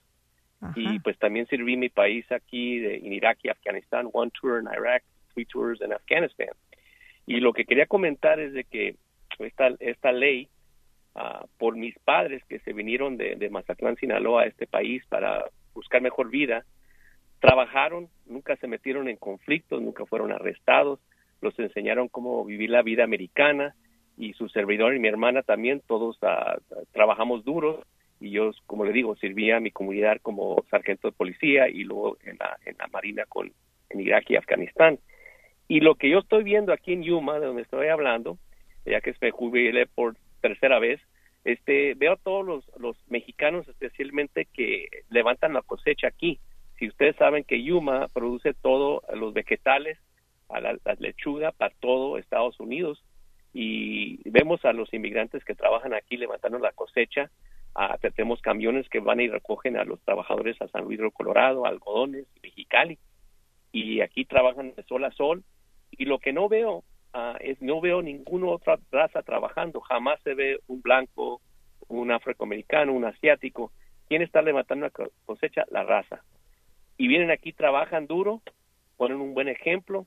[0.76, 4.68] Y pues también serví mi país aquí de, en Irak y Afganistán, one tour en
[4.68, 6.50] Irak, three tours en Afganistán.
[7.28, 8.96] Y lo que quería comentar es de que
[9.38, 10.50] esta, esta ley,
[11.14, 15.46] ah, por mis padres que se vinieron de, de Mazatlán, Sinaloa, a este país para
[15.76, 16.66] buscar mejor vida,
[17.40, 21.00] trabajaron, nunca se metieron en conflictos, nunca fueron arrestados,
[21.40, 23.76] los enseñaron cómo vivir la vida americana,
[24.20, 26.58] y su servidor y mi hermana también, todos ah,
[26.92, 27.86] trabajamos duro
[28.20, 32.18] y yo, como le digo, servía a mi comunidad como sargento de policía y luego
[32.26, 33.50] en la, en la Marina con,
[33.90, 35.00] en Irak y Afganistán.
[35.70, 38.38] Y lo que yo estoy viendo aquí en Yuma, de donde estoy hablando,
[38.86, 41.00] ya que me jubilé por tercera vez,
[41.46, 46.40] este, veo a todos los, los mexicanos especialmente que levantan la cosecha aquí.
[46.78, 49.98] Si ustedes saben que Yuma produce todos los vegetales,
[50.50, 53.02] a la, la lechuga para todo Estados Unidos,
[53.54, 57.30] y vemos a los inmigrantes que trabajan aquí levantando la cosecha,
[57.76, 62.26] a, tenemos camiones que van y recogen a los trabajadores a San Luis Colorado, algodones,
[62.42, 62.98] Mexicali,
[63.72, 65.44] y aquí trabajan de sol a sol,
[65.92, 66.84] y lo que no veo
[67.14, 71.42] ah, es, no veo ninguna otra raza trabajando, jamás se ve un blanco,
[71.88, 73.72] un afroamericano, un asiático,
[74.08, 75.66] ¿quién está levantando la cosecha?
[75.72, 76.24] La raza.
[76.98, 78.42] Y vienen aquí, trabajan duro,
[78.98, 80.06] ponen un buen ejemplo,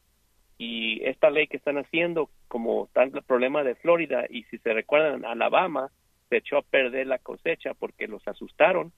[0.64, 4.72] y esta ley que están haciendo, como está el problema de Florida, y si se
[4.72, 5.90] recuerdan, Alabama
[6.29, 8.92] se echó a perder la cosecha porque los asustaron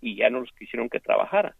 [0.00, 1.56] y ya no los quisieron que trabajara.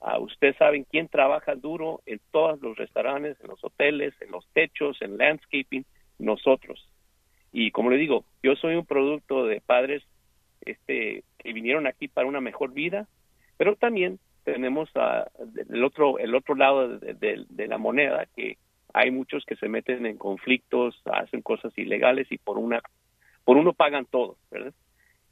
[0.00, 4.46] Uh, ustedes saben quién trabaja duro en todos los restaurantes, en los hoteles, en los
[4.54, 5.84] techos, en landscaping,
[6.18, 6.88] nosotros.
[7.52, 10.04] Y como le digo, yo soy un producto de padres
[10.62, 13.06] este, que vinieron aquí para una mejor vida,
[13.58, 14.88] pero también tenemos
[15.68, 18.56] el otro el otro lado de la moneda que
[18.92, 22.80] hay muchos que se meten en conflictos, hacen cosas ilegales y por una
[23.44, 24.74] por uno pagan todo, ¿verdad?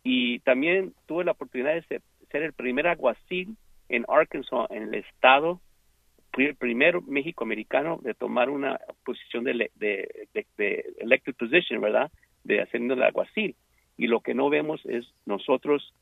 [0.05, 3.57] Y también tuve la oportunidad de ser, el primer aguacil
[3.89, 5.61] en Arkansas, en el estado,
[6.37, 12.11] el primer México-americano de tomar una posición de, de, de, elected position, ¿verdad?
[12.45, 13.57] De haciendo el aguacil.
[13.97, 15.95] Y lo que no vemos es nosotros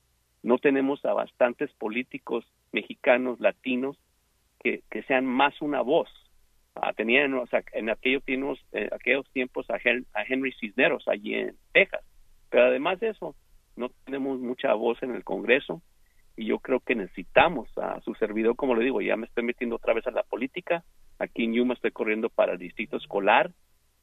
[0.42, 3.96] no tenemos a bastantes políticos mexicanos, latinos,
[4.60, 6.08] que, que sean más una voz
[6.74, 8.58] Ah, tenían, o sea, en aquellos tiempos,
[8.92, 9.78] aquellos tiempos a,
[10.26, 12.02] Henry Cisneros allí en Texas.
[12.50, 13.34] Pero además de eso,
[13.76, 15.82] no tenemos mucha voz en el Congreso
[16.36, 19.76] y yo creo que necesitamos a su servidor, como le digo, ya me estoy metiendo
[19.76, 20.82] otra vez a la política.
[21.18, 23.52] Aquí en Yuma estoy corriendo para el distrito escolar,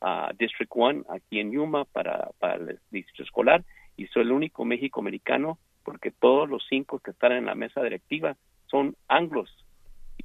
[0.01, 3.65] a District One aquí en Yuma para, para el distrito escolar
[3.97, 7.83] y soy el único México americano porque todos los cinco que están en la mesa
[7.83, 9.49] directiva son anglos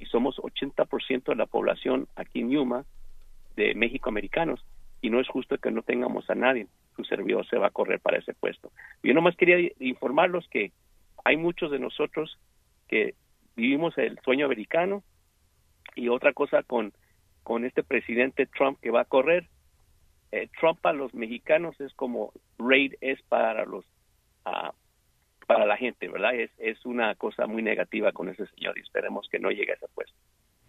[0.05, 2.85] y somos 80% de la población aquí en Yuma
[3.55, 4.63] de México americanos
[5.01, 6.67] y no es justo que no tengamos a nadie.
[6.95, 8.71] Su servidor se va a correr para ese puesto.
[9.03, 10.71] Yo nomás quería informarlos que
[11.23, 12.39] hay muchos de nosotros
[12.87, 13.15] que
[13.55, 15.03] vivimos el sueño americano
[15.95, 16.93] y otra cosa con,
[17.43, 19.47] con este presidente Trump que va a correr.
[20.31, 23.85] Eh, Trump a los mexicanos es como Raid es para los
[24.45, 24.71] uh,
[25.45, 26.35] para la gente, ¿verdad?
[26.35, 29.75] Es, es una cosa muy negativa con ese señor y esperemos que no llegue a
[29.75, 30.17] ese puesto.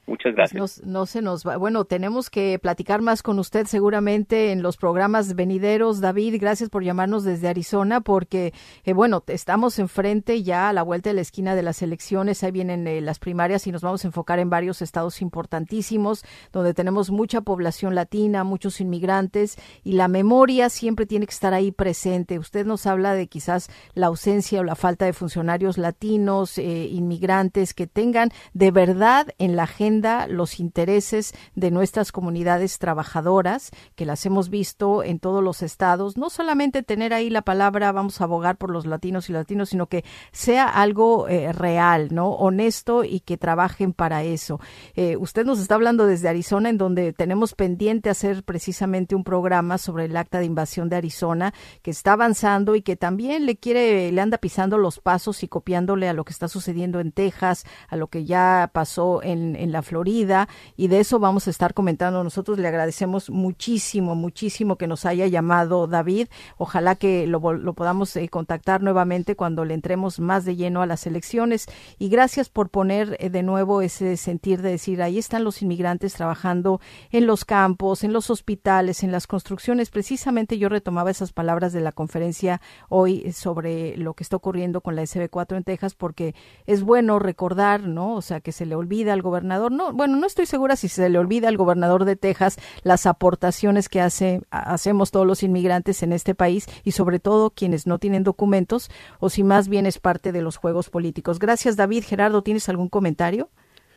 [0.06, 0.82] Muchas gracias.
[0.84, 1.56] no, se nos va.
[1.56, 6.00] Bueno, tenemos que platicar más con usted seguramente en los programas venideros.
[6.00, 8.54] David, gracias por llamarnos desde Arizona porque,
[8.84, 12.44] eh, bueno, estamos enfrente ya a la vuelta de la esquina de las elecciones.
[12.44, 16.72] Ahí vienen eh, las primarias y nos vamos a enfocar en varios estados importantísimos donde
[16.72, 22.38] tenemos mucha población latina, muchos inmigrantes y la memoria siempre tiene que estar ahí presente.
[22.38, 27.74] Usted nos habla de quizás la ausencia o la falta de funcionarios latinos, eh, inmigrantes
[27.74, 29.95] que tengan de verdad en la agenda
[30.28, 36.30] los intereses de nuestras comunidades trabajadoras, que las hemos visto en todos los estados, no
[36.30, 40.04] solamente tener ahí la palabra vamos a abogar por los latinos y latinos, sino que
[40.32, 42.30] sea algo eh, real, ¿no?
[42.30, 44.60] Honesto y que trabajen para eso.
[44.94, 49.78] Eh, usted nos está hablando desde Arizona, en donde tenemos pendiente hacer precisamente un programa
[49.78, 54.10] sobre el acta de invasión de Arizona, que está avanzando y que también le quiere,
[54.12, 57.96] le anda pisando los pasos y copiándole a lo que está sucediendo en Texas, a
[57.96, 62.22] lo que ya pasó en, en la Florida y de eso vamos a estar comentando.
[62.22, 66.28] Nosotros le agradecemos muchísimo, muchísimo que nos haya llamado David.
[66.58, 71.06] Ojalá que lo, podamos eh, contactar nuevamente cuando le entremos más de lleno a las
[71.06, 71.66] elecciones.
[71.98, 76.14] Y gracias por poner eh, de nuevo ese sentir de decir, ahí están los inmigrantes
[76.14, 76.80] trabajando
[77.10, 79.90] en los campos, en los hospitales, en las construcciones.
[79.90, 84.96] Precisamente yo retomaba esas palabras de la conferencia hoy sobre lo que está ocurriendo con
[84.96, 86.34] la SB4 en Texas porque
[86.66, 88.14] es bueno recordar, ¿no?
[88.14, 91.08] O sea, que se le olvida al gobernador no, bueno, no estoy segura si se
[91.08, 96.12] le olvida al gobernador de Texas las aportaciones que hace, hacemos todos los inmigrantes en
[96.12, 100.32] este país y sobre todo quienes no tienen documentos o si más bien es parte
[100.32, 101.38] de los juegos políticos.
[101.38, 102.04] Gracias, David.
[102.04, 103.50] Gerardo, ¿tienes algún comentario?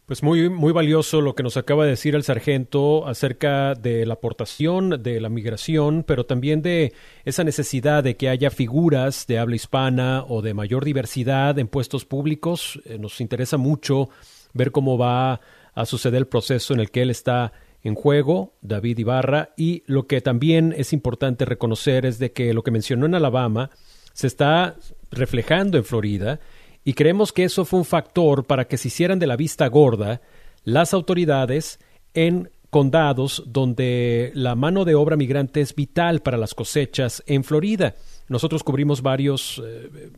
[0.10, 4.16] Pues muy, muy valioso lo que nos acaba de decir el sargento acerca de la
[4.16, 6.94] aportación de la migración, pero también de
[7.26, 12.06] esa necesidad de que haya figuras de habla hispana o de mayor diversidad en puestos
[12.06, 12.82] públicos.
[12.86, 14.10] Eh, nos interesa mucho
[14.54, 15.42] ver cómo va
[15.74, 20.08] a suceder el proceso en el que él está en juego, David Ibarra, y lo
[20.08, 23.70] que también es importante reconocer es de que lo que mencionó en Alabama
[24.14, 24.76] se está
[25.12, 26.40] reflejando en Florida
[26.84, 30.22] y creemos que eso fue un factor para que se hicieran de la vista gorda
[30.64, 31.80] las autoridades
[32.14, 37.96] en condados donde la mano de obra migrante es vital para las cosechas en Florida.
[38.28, 40.12] Nosotros cubrimos varios eh,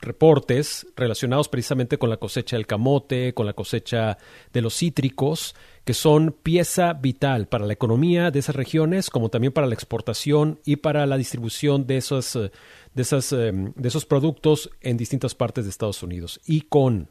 [0.00, 4.18] reportes relacionados precisamente con la cosecha del camote, con la cosecha
[4.52, 9.52] de los cítricos, que son pieza vital para la economía de esas regiones, como también
[9.52, 12.50] para la exportación y para la distribución de esos, eh,
[12.94, 16.40] de eh, de esos productos en distintas partes de Estados Unidos.
[16.44, 17.10] Y con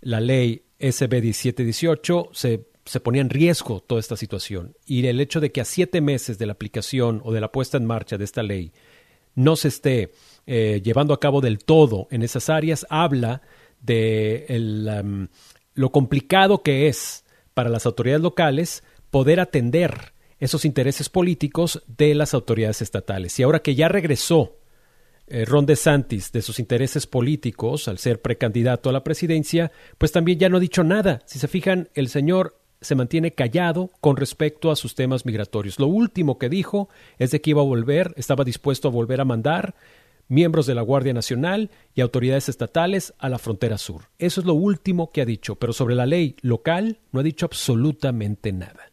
[0.00, 4.76] la ley SB 1718 se, se ponía en riesgo toda esta situación.
[4.84, 7.76] Y el hecho de que a siete meses de la aplicación o de la puesta
[7.76, 8.72] en marcha de esta ley
[9.34, 10.12] no se esté
[10.46, 13.42] eh, llevando a cabo del todo en esas áreas, habla
[13.80, 14.46] de
[15.74, 17.24] lo complicado que es
[17.54, 23.38] para las autoridades locales poder atender esos intereses políticos de las autoridades estatales.
[23.38, 24.56] Y ahora que ya regresó
[25.28, 30.38] eh, Ron DeSantis de sus intereses políticos al ser precandidato a la presidencia, pues también
[30.38, 31.20] ya no ha dicho nada.
[31.26, 35.78] Si se fijan, el señor se mantiene callado con respecto a sus temas migratorios.
[35.78, 36.88] Lo último que dijo
[37.18, 39.74] es de que iba a volver, estaba dispuesto a volver a mandar
[40.32, 44.04] miembros de la Guardia Nacional y autoridades estatales a la frontera sur.
[44.18, 47.44] Eso es lo último que ha dicho, pero sobre la ley local no ha dicho
[47.44, 48.90] absolutamente nada.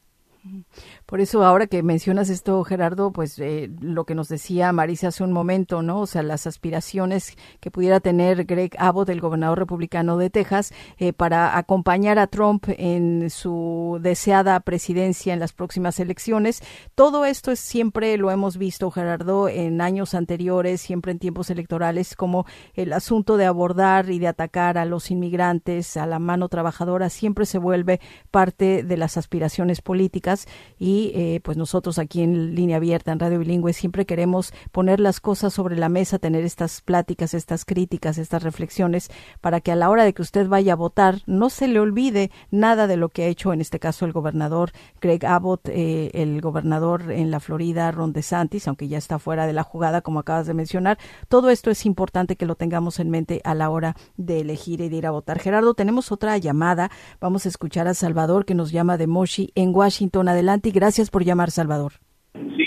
[1.10, 5.24] Por eso ahora que mencionas esto, Gerardo, pues eh, lo que nos decía Marisa hace
[5.24, 6.01] un momento, ¿no?
[6.01, 11.12] O sea, las aspiraciones que pudiera tener Greg Abbott, el gobernador republicano de Texas, eh,
[11.12, 16.62] para acompañar a Trump en su deseada presidencia en las próximas elecciones.
[16.93, 22.16] Todo esto es siempre lo hemos visto, Gerardo, en años anteriores, siempre en tiempos electorales,
[22.16, 22.45] como
[22.76, 27.47] el asunto de abordar y de atacar a los inmigrantes, a la mano trabajadora, siempre
[27.47, 27.99] se vuelve
[28.30, 30.47] parte de las aspiraciones políticas
[30.78, 35.20] y eh, pues nosotros aquí en línea abierta en Radio Bilingüe siempre queremos poner las
[35.20, 39.10] cosas sobre la mesa, tener estas pláticas, estas críticas, estas reflexiones
[39.41, 42.32] para que a la hora de que usted vaya a votar no se le olvide
[42.52, 44.72] nada de lo que ha hecho en este caso el gobernador
[45.02, 49.54] Greg Abbott, eh, el gobernador en la Florida Ron DeSantis, aunque ya está fuera de
[49.54, 50.97] la jugada como acabas de mencionar.
[51.30, 54.89] Todo esto es importante que lo tengamos en mente a la hora de elegir y
[54.89, 55.39] de ir a votar.
[55.39, 56.91] Gerardo, tenemos otra llamada.
[57.22, 60.28] Vamos a escuchar a Salvador que nos llama de Moshi en Washington.
[60.28, 61.92] Adelante y gracias Gracias por llamar, Salvador.
[62.34, 62.66] Sí,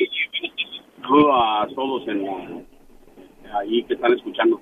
[1.03, 2.05] saludo a todos
[3.53, 4.61] ahí que están escuchando.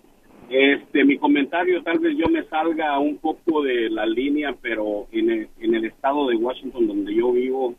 [0.49, 5.29] Este, mi comentario tal vez yo me salga un poco de la línea, pero en
[5.29, 7.75] el, en el estado de Washington donde yo vivo,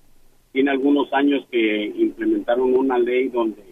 [0.51, 3.63] tiene algunos años que implementaron una ley donde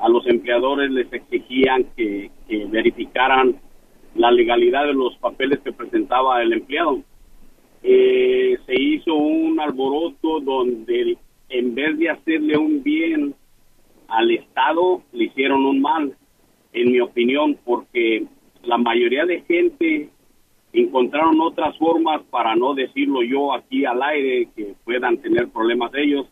[0.00, 3.60] a los empleadores les exigían que, que verificaran
[4.16, 7.00] la legalidad de los papeles que presentaba el empleado.
[7.84, 11.16] Eh, se hizo un alboroto donde
[11.48, 13.34] en vez de hacerle un bien
[14.08, 16.16] al Estado, le hicieron un mal,
[16.72, 18.24] en mi opinión, porque
[18.62, 20.10] la mayoría de gente
[20.72, 26.26] encontraron otras formas para no decirlo yo aquí al aire, que puedan tener problemas ellos,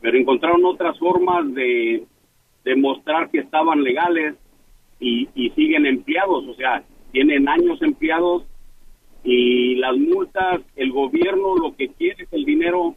[0.00, 2.04] pero encontraron otras formas de
[2.64, 4.34] demostrar que estaban legales
[5.00, 8.44] y, y siguen empleados, o sea, tienen años empleados
[9.22, 12.94] y las multas, el gobierno lo que quiere es el dinero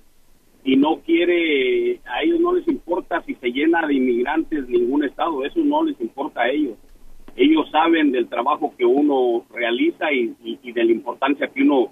[0.63, 5.45] y no quiere, a ellos no les importa si se llena de inmigrantes ningún estado,
[5.45, 6.75] eso no les importa a ellos.
[7.37, 10.35] Ellos saben del trabajo que uno realiza y,
[10.71, 11.91] de la importancia que uno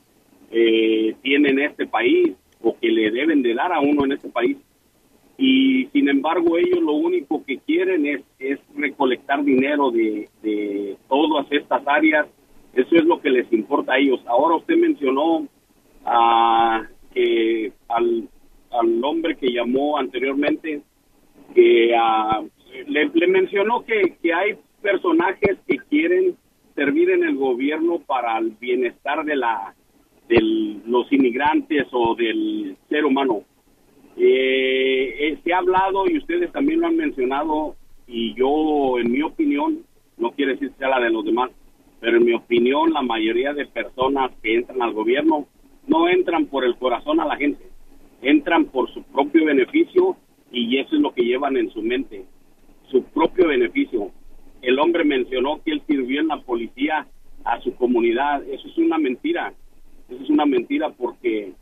[0.52, 4.30] eh, tiene en este país o que le deben de dar a uno en este
[4.30, 4.58] país.
[5.39, 8.22] Y sin embargo ellos lo único que quieren es,
[8.78, 12.28] recolectar dinero de, de todas estas áreas.
[12.76, 14.22] Eso es lo que les importa a ellos.
[14.28, 15.48] Ahora usted mencionó
[16.06, 18.30] a que al
[18.72, 20.82] al hombre que llamó anteriormente,
[21.56, 22.43] que ah,
[22.88, 26.36] le, mencionó que, que hay personajes que quieren
[26.76, 29.74] servir en el gobierno para el bienestar de la
[30.30, 30.40] de
[30.86, 33.44] los inmigrantes o del ser humano.
[34.16, 37.76] Eh, eh, se ha hablado y ustedes también lo han mencionado
[38.08, 39.84] y yo, en mi opinión,
[40.18, 41.50] no quiere decir sea la de los demás,
[42.00, 45.48] pero en mi opinión la mayoría de personas que entran al gobierno
[45.88, 47.64] no entran por el corazón a la gente,
[48.22, 50.16] entran por su propio beneficio
[50.52, 52.24] y eso es lo que llevan en su mente,
[52.92, 54.12] su propio beneficio.
[54.66, 57.05] El hombre mencionó que él sirvió en la policía
[57.43, 59.53] a su comunidad, eso es una mentira,
[60.09, 61.53] eso es una mentira porque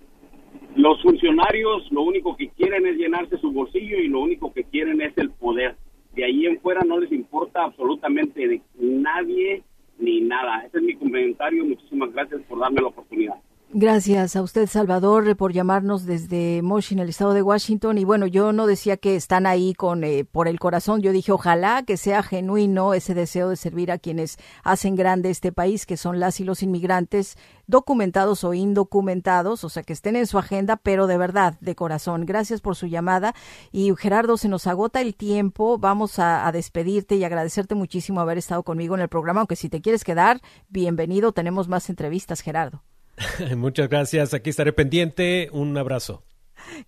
[0.78, 5.02] los funcionarios lo único que quieren es llenarse su bolsillo y lo único que quieren
[5.02, 5.76] es el poder.
[6.16, 9.64] De ahí en fuera no les importa absolutamente nadie
[10.00, 10.64] ni nada.
[10.66, 11.66] Ese es mi comentario.
[11.66, 13.36] Muchísimas gracias por darme la oportunidad.
[13.76, 17.98] Gracias a usted, Salvador, por llamarnos desde Moshi, en el estado de Washington.
[17.98, 21.02] Y bueno, yo no decía que están ahí con eh, por el corazón.
[21.02, 25.52] Yo dije, ojalá que sea genuino ese deseo de servir a quienes hacen grande este
[25.52, 30.28] país, que son las y los inmigrantes, documentados o indocumentados, o sea, que estén en
[30.28, 32.28] su agenda, pero de verdad, de corazón.
[32.28, 33.34] Gracias por su llamada.
[33.72, 35.80] Y Gerardo, se nos agota el tiempo.
[35.80, 39.40] Vamos a, a despedirte y agradecerte muchísimo haber estado conmigo en el programa.
[39.40, 41.32] Aunque si te quieres quedar, bienvenido.
[41.32, 42.84] Tenemos más entrevistas, Gerardo.
[43.58, 44.34] Muchas gracias.
[44.34, 45.50] Aquí estaré pendiente.
[45.52, 46.24] Un abrazo.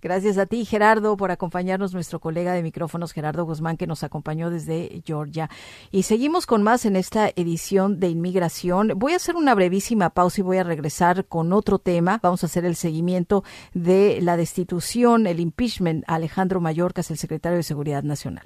[0.02, 4.50] Gracias a ti, Gerardo, por acompañarnos, nuestro colega de micrófonos, Gerardo Guzmán, que nos acompañó
[4.50, 5.50] desde Georgia.
[5.92, 8.94] Y seguimos con más en esta edición de inmigración.
[8.96, 12.20] Voy a hacer una brevísima pausa y voy a regresar con otro tema.
[12.22, 17.64] Vamos a hacer el seguimiento de la destitución, el impeachment Alejandro Mayorkas, el secretario de
[17.64, 18.46] Seguridad Nacional.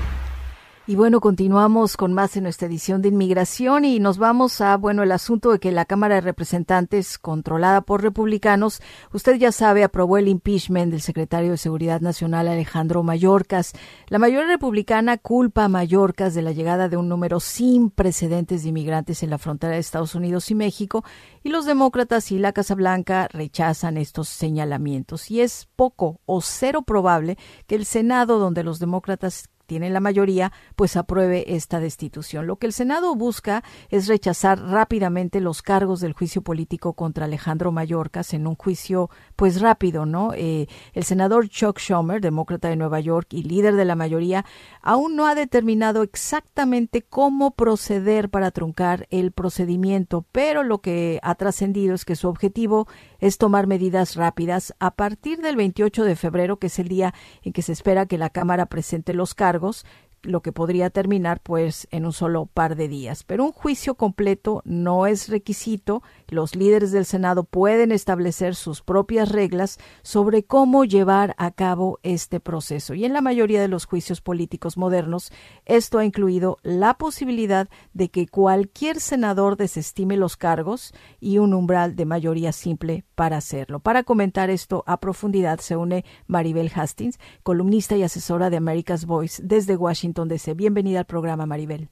[0.91, 5.03] Y bueno, continuamos con más en nuestra edición de inmigración y nos vamos a, bueno,
[5.03, 8.81] el asunto de que la Cámara de Representantes, controlada por republicanos,
[9.13, 13.71] usted ya sabe, aprobó el impeachment del secretario de Seguridad Nacional Alejandro Mayorkas.
[14.09, 18.69] La mayoría republicana culpa a Mayorkas de la llegada de un número sin precedentes de
[18.71, 21.05] inmigrantes en la frontera de Estados Unidos y México
[21.41, 25.31] y los demócratas y la Casa Blanca rechazan estos señalamientos.
[25.31, 30.51] Y es poco o cero probable que el Senado, donde los demócratas tiene la mayoría,
[30.75, 32.45] pues apruebe esta destitución.
[32.45, 37.71] Lo que el Senado busca es rechazar rápidamente los cargos del juicio político contra Alejandro
[37.71, 40.33] Mayorkas en un juicio, pues rápido, ¿no?
[40.33, 44.43] Eh, el senador Chuck Schumer, demócrata de Nueva York y líder de la mayoría,
[44.81, 51.35] aún no ha determinado exactamente cómo proceder para truncar el procedimiento, pero lo que ha
[51.35, 56.57] trascendido es que su objetivo es tomar medidas rápidas a partir del 28 de febrero,
[56.57, 59.85] que es el día en que se espera que la Cámara presente los cargos cargos
[60.23, 63.23] lo que podría terminar pues en un solo par de días.
[63.23, 66.03] Pero un juicio completo no es requisito.
[66.27, 72.39] Los líderes del Senado pueden establecer sus propias reglas sobre cómo llevar a cabo este
[72.39, 72.93] proceso.
[72.93, 75.31] Y en la mayoría de los juicios políticos modernos,
[75.65, 81.95] esto ha incluido la posibilidad de que cualquier senador desestime los cargos y un umbral
[81.95, 83.79] de mayoría simple para hacerlo.
[83.79, 89.41] Para comentar esto a profundidad se une Maribel Hastings, columnista y asesora de America's Voice
[89.43, 90.53] desde Washington donde DC.
[90.53, 91.89] Bienvenida al programa, Maribel.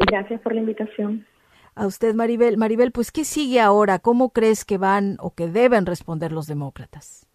[0.00, 1.26] Gracias por la invitación.
[1.74, 2.56] A usted, Maribel.
[2.56, 3.98] Maribel, pues, ¿qué sigue ahora?
[3.98, 7.26] ¿Cómo crees que van o que deben responder los demócratas?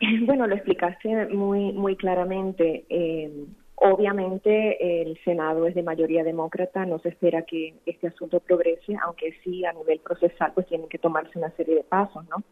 [0.26, 2.84] Bueno, lo explicaste muy, muy claramente.
[2.88, 6.86] Eh, obviamente, el Senado es de mayoría demócrata.
[6.86, 10.98] No se espera que este asunto progrese, aunque sí, a nivel procesal, pues tienen que
[10.98, 12.44] tomarse una serie de pasos, ¿no?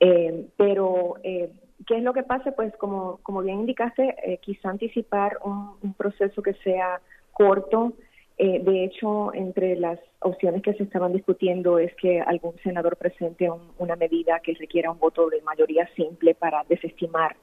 [0.00, 1.50] Eh, pero eh,
[1.86, 2.52] ¿Qué es lo que pasa?
[2.52, 7.00] Pues como, como bien indicaste, eh, quizá anticipar un, proceso que sea
[7.32, 7.92] corto.
[8.36, 13.48] Eh, de hecho, entre las opciones que se estaban discutiendo es que algún senador presente
[13.78, 17.36] una medida que requiera un voto de mayoría simple para desestimar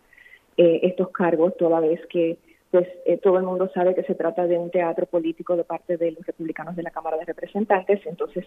[0.58, 2.38] eh, estos cargos, toda vez que
[2.72, 2.88] pues
[3.24, 6.26] todo el mundo sabe que se trata de un teatro político de parte de los
[6.26, 8.46] republicanos de la Cámara de Representantes, entonces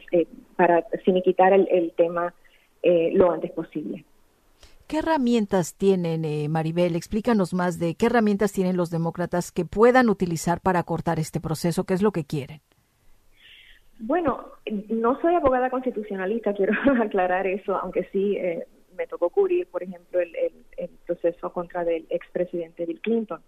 [0.55, 2.34] para finiquitar el, el tema
[2.82, 4.05] lo antes posible.
[4.89, 6.97] ¿Qué herramientas tienen, eh, Maribel?
[6.97, 11.84] Explícanos más de qué herramientas tienen los demócratas que puedan utilizar para cortar este proceso.
[11.84, 12.62] ¿Qué es lo que quieren?
[13.99, 14.47] Bueno,
[14.89, 16.72] no soy abogada constitucionalista, quiero
[17.03, 18.66] aclarar eso, aunque sí eh,
[18.97, 20.32] me tocó cubrir, por ejemplo, el,
[21.05, 23.43] proceso contra el expresidente Bill Clinton.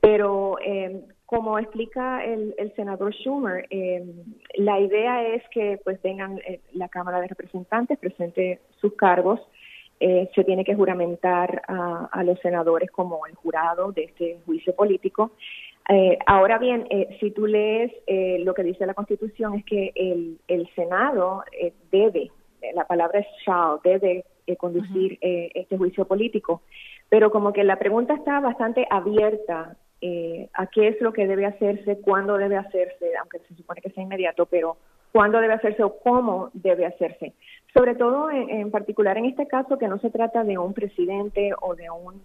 [0.00, 3.66] Pero eh, como explica el, senador Schumer,
[4.54, 6.38] la idea es que pues vengan
[6.72, 9.40] la Cámara de Representantes, presente sus cargos
[10.00, 15.32] eh, se tiene que juramentar a, los senadores como el jurado de este juicio político.
[15.88, 17.92] Eh, ahora bien, eh, si tú lees
[18.44, 21.42] lo que dice la Constitución es que el, el Senado
[21.90, 22.30] debe,
[22.74, 24.24] la palabra es shall, debe
[24.56, 26.62] conducir este juicio político,
[27.08, 29.76] pero como que la pregunta está bastante abierta
[30.54, 34.04] a qué es lo que debe hacerse, cuándo debe hacerse, aunque se supone que sea
[34.04, 34.76] inmediato, pero
[35.12, 37.32] cuándo debe hacerse o cómo debe hacerse.
[37.74, 41.74] Sobre todo en, particular en este caso que no se trata de un presidente o
[41.74, 42.20] de un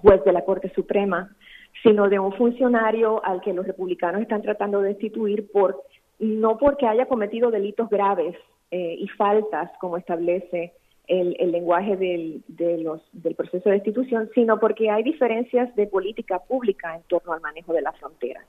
[0.00, 1.34] juez de la Corte Suprema,
[1.82, 5.82] sino de un funcionario al que los republicanos están tratando de destituir por
[6.18, 8.36] no porque haya cometido delitos graves
[8.70, 10.72] eh, y faltas como establece
[11.06, 16.38] el, lenguaje del, de los, del proceso de destitución, sino porque hay diferencias de política
[16.38, 18.40] pública en torno al manejo de la frontera.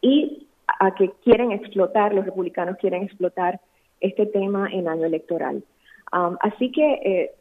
[0.00, 0.46] Y
[0.80, 3.60] a que quieren explotar, los republicanos quieren explotar
[4.04, 5.64] este tema en año electoral.
[6.12, 7.32] Um, así que eh,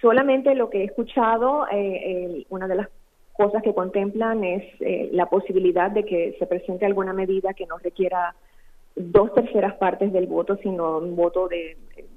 [0.00, 2.88] solamente lo que he escuchado, eh, una de las
[3.32, 7.78] cosas que contemplan es eh, la posibilidad de que se presente alguna medida que no
[7.78, 8.34] requiera
[8.94, 11.76] dos terceras partes del voto, sino un voto de,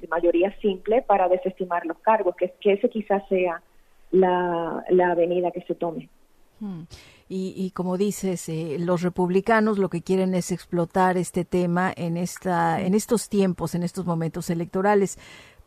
[0.10, 3.62] mayoría simple para desestimar los cargos, que, que ese quizás sea
[4.12, 6.10] la, la avenida que se tome.
[6.60, 6.84] Hmm.
[7.28, 12.80] Y, y, como dices, los republicanos lo que quieren es explotar este tema en esta,
[12.82, 15.18] en estos tiempos, en estos momentos electorales.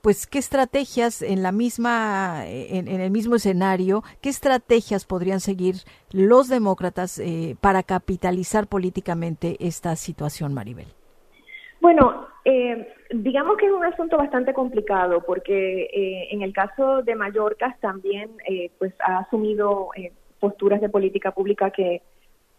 [0.00, 5.74] Pues qué estrategias en la misma en, el mismo escenario qué estrategias podrían seguir
[6.12, 10.86] los demócratas eh, para capitalizar políticamente esta situación Maribel
[11.80, 17.16] bueno eh, digamos que es un asunto bastante complicado porque eh, en el caso de
[17.16, 18.30] Mallorca también
[18.78, 19.88] pues ha asumido
[20.38, 22.02] posturas de política pública que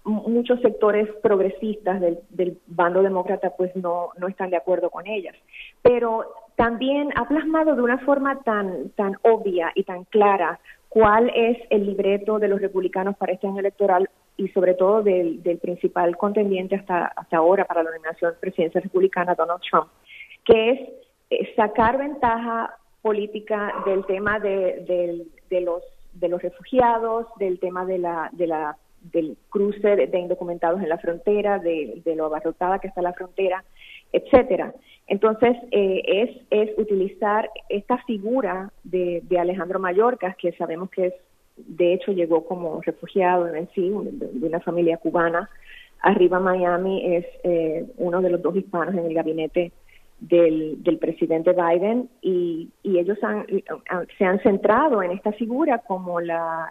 [0.03, 5.35] muchos sectores progresistas del, del, bando demócrata pues no, no están de acuerdo con ellas.
[5.81, 10.59] Pero también ha plasmado de una forma tan, tan obvia y tan clara
[10.89, 15.41] cuál es el libreto de los republicanos para este año electoral y sobre todo del,
[15.61, 19.89] principal contendiente hasta, hasta ahora para la nominación presidencia republicana, Donald Trump,
[20.45, 20.79] que es
[21.29, 25.83] eh, sacar ventaja política del tema de, de, los
[26.19, 30.97] de los refugiados, del tema de la, de la del cruce de, indocumentados en la
[30.97, 33.63] frontera, de, de, lo abarrotada que está la frontera,
[34.11, 34.73] etcétera.
[35.07, 41.13] Entonces, eh, es, es utilizar esta figura de, de Alejandro Mallorca, que sabemos que es,
[41.57, 45.49] de hecho, llegó como refugiado en sí, de, una familia cubana.
[46.01, 49.71] Arriba Miami es eh, uno de los dos hispanos en el gabinete
[50.19, 53.45] del, presidente Biden y, ellos han,
[54.17, 56.69] se han centrado en esta figura como la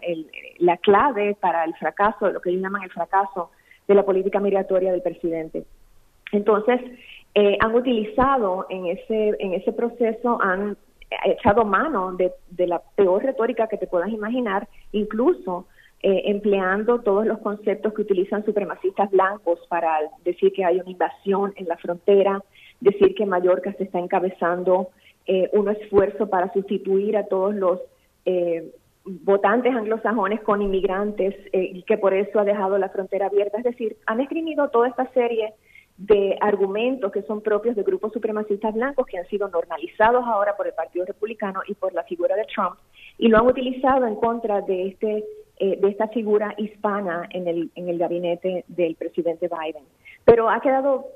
[0.82, 3.50] clave para el fracaso, lo que ellos llaman el fracaso
[3.86, 5.64] de la política migratoria del presidente.
[6.32, 6.80] Entonces,
[7.34, 10.76] eh, han utilizado en ese, en ese proceso, han
[11.24, 15.66] echado mano de, de la peor retórica que te puedas imaginar, incluso
[16.00, 21.52] eh, empleando todos los conceptos que utilizan supremacistas blancos para decir que hay una invasión
[21.56, 22.40] en la frontera,
[22.80, 24.90] decir que Mallorca se está encabezando
[25.30, 27.80] eh, un esfuerzo para sustituir a todos los
[28.24, 28.72] eh,
[29.04, 33.58] votantes anglosajones con inmigrantes eh, y que por eso ha dejado la frontera abierta.
[33.58, 35.52] Es decir, han escrito toda esta serie
[35.98, 40.66] de argumentos que son propios de grupos supremacistas blancos que han sido normalizados ahora por
[40.66, 42.78] el Partido Republicano y por la figura de Trump
[43.18, 45.24] y lo han utilizado en contra de este
[45.60, 49.82] de esta figura hispana en el en el gabinete del presidente Biden.
[50.24, 51.06] Pero ha quedado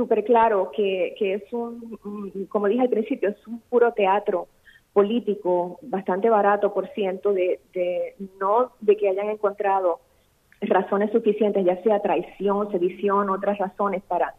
[0.00, 1.98] súper claro que, que es un,
[2.48, 4.48] como dije al principio, es un puro teatro
[4.94, 10.00] político bastante barato por ciento de, de no de que hayan encontrado
[10.62, 14.34] razones suficientes, ya sea traición, sedición, otras razones para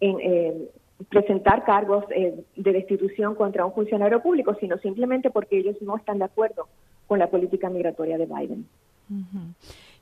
[0.00, 0.68] eh,
[1.08, 6.18] presentar cargos eh, de destitución contra un funcionario público, sino simplemente porque ellos no están
[6.18, 6.68] de acuerdo
[7.08, 8.66] con la política migratoria de Biden.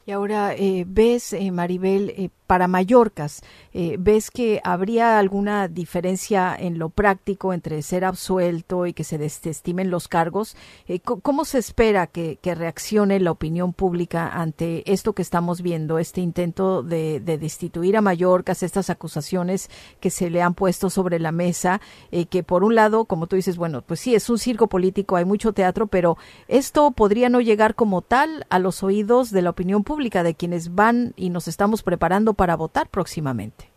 [0.08, 3.42] Y ahora eh, ves, eh, Maribel, eh, para Mallorcas,
[3.74, 9.90] ¿ves que habría alguna diferencia en lo práctico entre ser absuelto y que se desestimen
[9.90, 10.56] los cargos?
[11.04, 16.82] ¿Cómo se espera que, reaccione la opinión pública ante esto que estamos viendo, este intento
[16.82, 19.68] de, destituir a Mallorcas, estas acusaciones
[20.00, 21.82] que se le han puesto sobre la mesa,
[22.30, 25.26] que por un lado, como tú dices, bueno, pues sí, es un circo político, hay
[25.26, 26.16] mucho teatro, pero
[26.48, 30.74] esto podría no llegar como tal a los oídos de la opinión pública de quienes
[30.74, 33.68] van y nos estamos preparando para votar próximamente?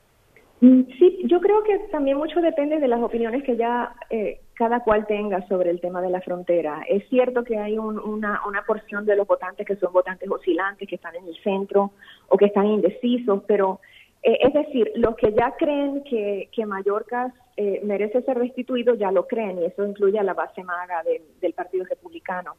[0.62, 4.82] Mm, sí, yo creo que también mucho depende de las opiniones que ya eh, cada
[4.82, 6.84] cual tenga sobre el tema de la frontera.
[6.88, 10.96] Es cierto que hay una, una porción de los votantes que son votantes oscilantes, que
[10.96, 11.92] están en el centro
[12.28, 13.80] o que están indecisos, pero
[14.22, 19.12] eh, es decir, los que ya creen que, que Mallorca eh, merece ser restituido ya
[19.12, 21.04] lo creen y eso incluye a la base maga
[21.42, 22.56] del Partido Republicano.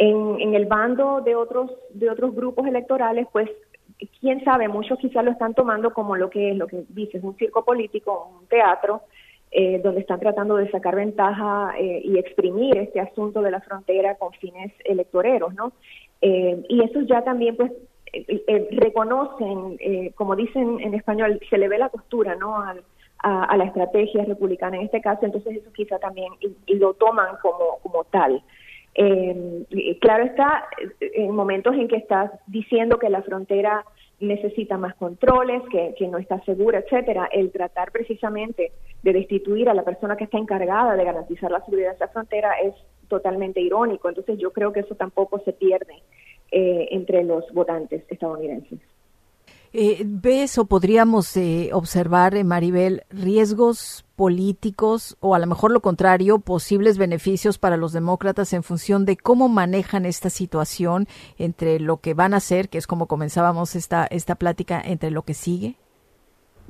[0.00, 3.50] En, el bando de otros, de otros grupos electorales, pues
[4.20, 7.36] quién sabe, muchos quizás lo están tomando como lo que es, lo que dices, un
[7.36, 9.02] circo político, un teatro,
[9.50, 14.14] eh, donde están tratando de sacar ventaja eh, y exprimir este asunto de la frontera
[14.14, 15.72] con fines electoreros, ¿no?
[16.20, 17.72] Eh, y eso ya también, pues,
[18.70, 19.78] reconocen,
[20.14, 22.60] como dicen en español, se le ve la costura, ¿no?
[22.62, 22.82] Al,
[23.18, 26.32] a, la estrategia republicana en este caso, entonces eso quizá también
[26.68, 28.42] lo toman como, como tal.
[29.00, 30.66] Eh, claro está,
[31.00, 33.84] en momentos en que estás diciendo que la frontera
[34.18, 38.72] necesita más controles, que, que no está segura, etcétera, el tratar precisamente
[39.04, 42.54] de destituir a la persona que está encargada de garantizar la seguridad de esa frontera
[42.60, 42.74] es
[43.06, 44.08] totalmente irónico.
[44.08, 46.02] Entonces yo creo que eso tampoco se pierde
[46.50, 48.80] eh, entre los votantes estadounidenses.
[49.72, 55.80] Eh, ¿Ves o podríamos eh, observar, eh, Maribel, riesgos políticos o a lo mejor lo
[55.80, 61.06] contrario, posibles beneficios para los demócratas en función de cómo manejan esta situación
[61.38, 65.22] entre lo que van a hacer, que es como comenzábamos esta, esta plática, entre lo
[65.22, 65.74] que sigue?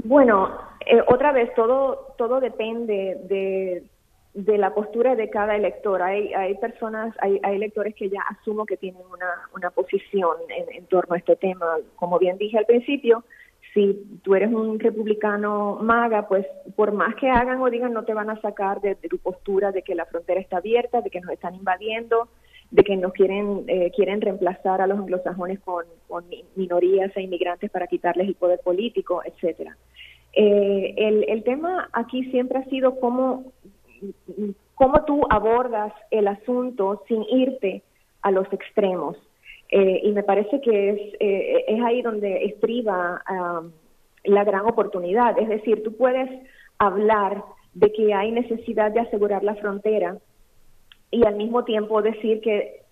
[0.05, 0.51] Bueno,
[1.09, 3.85] otra vez, todo, todo depende de,
[4.45, 6.01] de la postura de cada elector.
[6.01, 9.26] Hay, hay personas, hay, hay electores que ya asumo que tienen una,
[9.57, 11.78] una posición en, en, torno a este tema.
[11.97, 13.24] Como bien dije al principio,
[13.74, 18.14] si tú eres un republicano maga, pues por más que hagan o digan, no te
[18.14, 21.32] van a sacar de, tu postura de que la frontera está abierta, de que nos
[21.32, 22.28] están invadiendo,
[22.70, 26.24] de que nos quieren, eh, quieren reemplazar a los anglosajones con, con
[26.55, 29.76] minorías e inmigrantes para quitarles el poder político, etcétera.
[30.32, 33.53] Eh, el, el tema aquí siempre ha sido cómo
[34.75, 37.83] cómo tú abordas el asunto sin irte
[38.23, 39.17] a los extremos.
[39.71, 43.23] Eh, y me parece que es, eh, es ahí donde estriba
[44.25, 45.39] la gran oportunidad.
[45.39, 46.29] Es decir, tú puedes
[46.79, 47.45] hablar
[47.75, 50.19] de que hay necesidad de asegurar la frontera
[51.11, 52.83] y al mismo tiempo decir que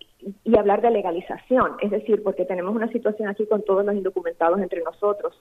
[0.43, 4.59] y hablar de legalización, es decir, porque tenemos una situación aquí con todos los indocumentados
[4.59, 5.39] entre nosotros.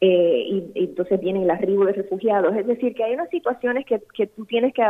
[0.00, 2.54] Eh, y, entonces viene el arribo de refugiados.
[2.56, 4.82] Es decir, que hay unas situaciones que, que tú tienes que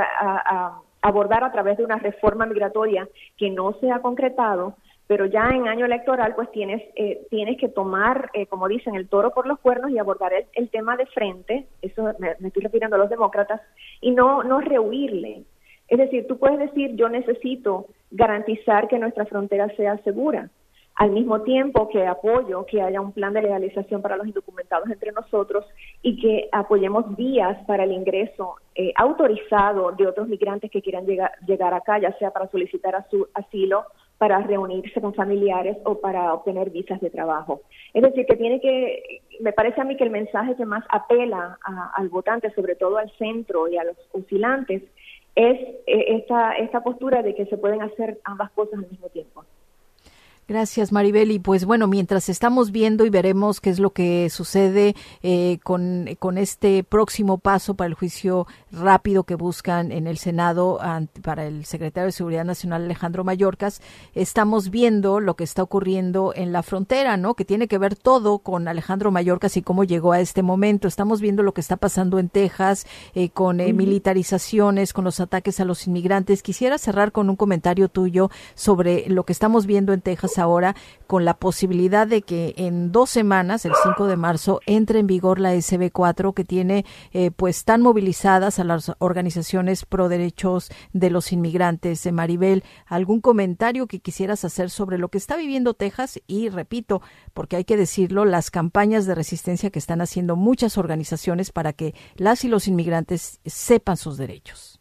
[1.01, 5.69] abordar a través de una reforma migratoria que no se ha concretado, pero ya en
[5.69, 9.59] año electoral pues tienes eh, tienes que tomar eh, como dicen el toro por los
[9.61, 11.67] cuernos y abordar el, tema de frente.
[11.81, 13.63] Eso me, estoy refiriendo a los demócratas.
[14.01, 15.45] Y no no rehuirle.
[15.89, 20.51] Es decir tú puedes decir yo necesito garantizar que nuestra frontera sea segura
[20.99, 25.13] al mismo tiempo que apoyo que haya un plan de legalización para los indocumentados entre
[25.13, 25.65] nosotros
[26.03, 31.31] y que apoyemos vías para el ingreso eh, autorizado de otros migrantes que quieran llegar,
[31.47, 33.85] llegar acá, ya sea para solicitar asilo
[34.19, 37.61] para reunirse con familiares o para obtener visas de trabajo.
[37.95, 41.61] Es decir, que tiene que, me parece a mí que el mensaje que más apela
[41.95, 44.83] al votante, sobre todo al centro y a los oscilantes,
[45.37, 49.45] es eh, esta, esta postura de que se pueden hacer ambas cosas al mismo tiempo.
[50.49, 51.31] Gracias, Maribel.
[51.31, 56.09] Y pues bueno, mientras estamos viendo y veremos qué es lo que sucede eh, con,
[56.19, 60.81] con, este próximo paso para el juicio rápido que buscan en el Senado
[61.23, 63.83] para el secretario de Seguridad Nacional Alejandro Mayorkas,
[64.15, 67.35] estamos viendo lo que está ocurriendo en la frontera, ¿no?
[67.35, 70.89] Que tiene que ver todo con Alejandro Mayorkas y cómo llegó a este momento.
[70.89, 75.61] Estamos viendo lo que está pasando en Texas eh, con eh, militarizaciones, con los ataques
[75.61, 76.43] a los inmigrantes.
[76.43, 80.75] Quisiera cerrar con un comentario tuyo sobre lo que estamos viendo en Texas ahora
[81.07, 85.41] con la posibilidad de que en dos semanas, el 5 de marzo, entre en vigor
[85.41, 91.33] la SB4 que tiene eh, pues tan movilizadas a las organizaciones pro derechos de los
[91.33, 92.05] inmigrantes.
[92.05, 96.21] de Maribel, ¿algún comentario que quisieras hacer sobre lo que está viviendo Texas?
[96.27, 97.01] Y repito,
[97.35, 101.95] porque hay que decirlo, las campañas de resistencia que están haciendo muchas organizaciones para que
[102.17, 104.81] las y los inmigrantes sepan sus derechos.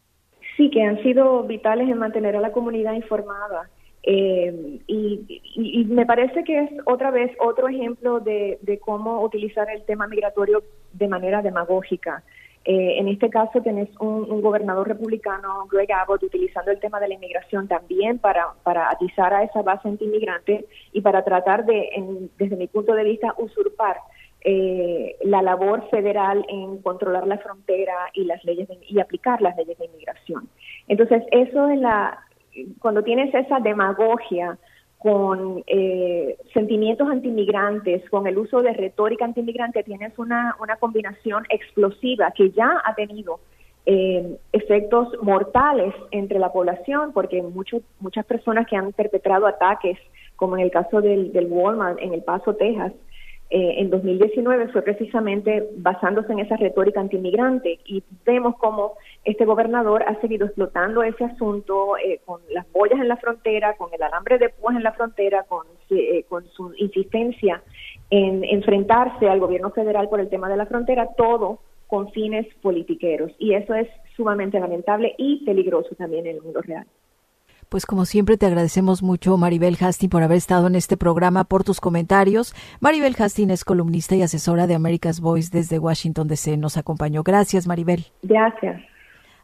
[0.56, 3.70] Sí, que han sido vitales en mantener a la comunidad informada
[4.02, 10.06] eh, y, me parece que es otra vez otro ejemplo de, cómo utilizar el tema
[10.06, 12.22] migratorio de manera demagógica.
[12.64, 17.14] Eh, en este caso tenés un, gobernador republicano, Greg Abbott, utilizando el tema de la
[17.14, 22.66] inmigración también para, para atizar a esa base antiinmigrante y para tratar de, desde mi
[22.66, 23.96] punto de vista, usurpar
[24.42, 29.76] eh, la labor federal en controlar la frontera y las leyes y aplicar las leyes
[29.78, 30.48] de inmigración.
[30.86, 32.27] Entonces, eso es la,
[32.80, 34.58] cuando tienes esa demagogia
[34.98, 42.32] con eh, sentimientos antimigrantes, con el uso de retórica antimigrante, tienes una, una combinación explosiva
[42.32, 43.38] que ya ha tenido
[43.86, 49.98] eh, efectos mortales entre la población, porque muchos muchas personas que han perpetrado ataques,
[50.36, 52.92] como en el caso del, del Walmart en El Paso, Texas,
[53.50, 58.92] eh, en 2019 fue precisamente basándose en esa retórica antimigrante y vemos cómo
[59.24, 63.88] este gobernador ha seguido explotando ese asunto eh, con las boyas en la frontera, con
[63.94, 67.62] el alambre de púas en la frontera, con, eh, con su insistencia
[68.10, 73.32] en enfrentarse al gobierno federal por el tema de la frontera, todo con fines politiqueros.
[73.38, 76.86] Y eso es sumamente lamentable y peligroso también en el mundo real.
[77.68, 81.64] Pues como siempre te agradecemos mucho Maribel Hastings por haber estado en este programa, por
[81.64, 82.54] tus comentarios.
[82.80, 86.56] Maribel Hastings es columnista y asesora de America's Voice desde Washington DC.
[86.56, 87.22] Nos acompañó.
[87.22, 88.06] Gracias Maribel.
[88.22, 88.80] Gracias.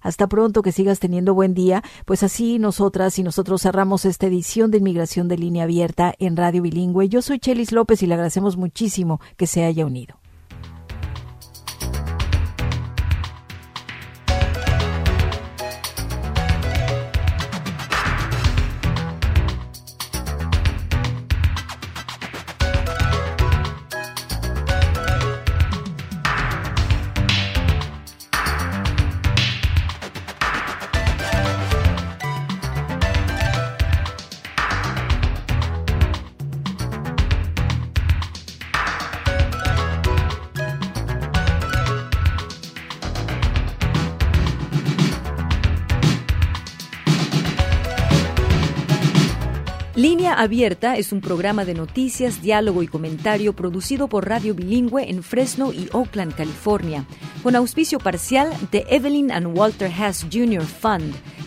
[0.00, 1.82] Hasta pronto, que sigas teniendo buen día.
[2.06, 6.62] Pues así nosotras y nosotros cerramos esta edición de Inmigración de Línea Abierta en Radio
[6.62, 7.10] Bilingüe.
[7.10, 10.16] Yo soy Chelis López y le agradecemos muchísimo que se haya unido.
[50.44, 55.72] Abierta es un programa de noticias, diálogo y comentario producido por Radio Bilingüe en Fresno
[55.72, 57.06] y Oakland, California,
[57.42, 60.62] con auspicio parcial de Evelyn and Walter Hess Jr.
[60.62, 61.14] Fund,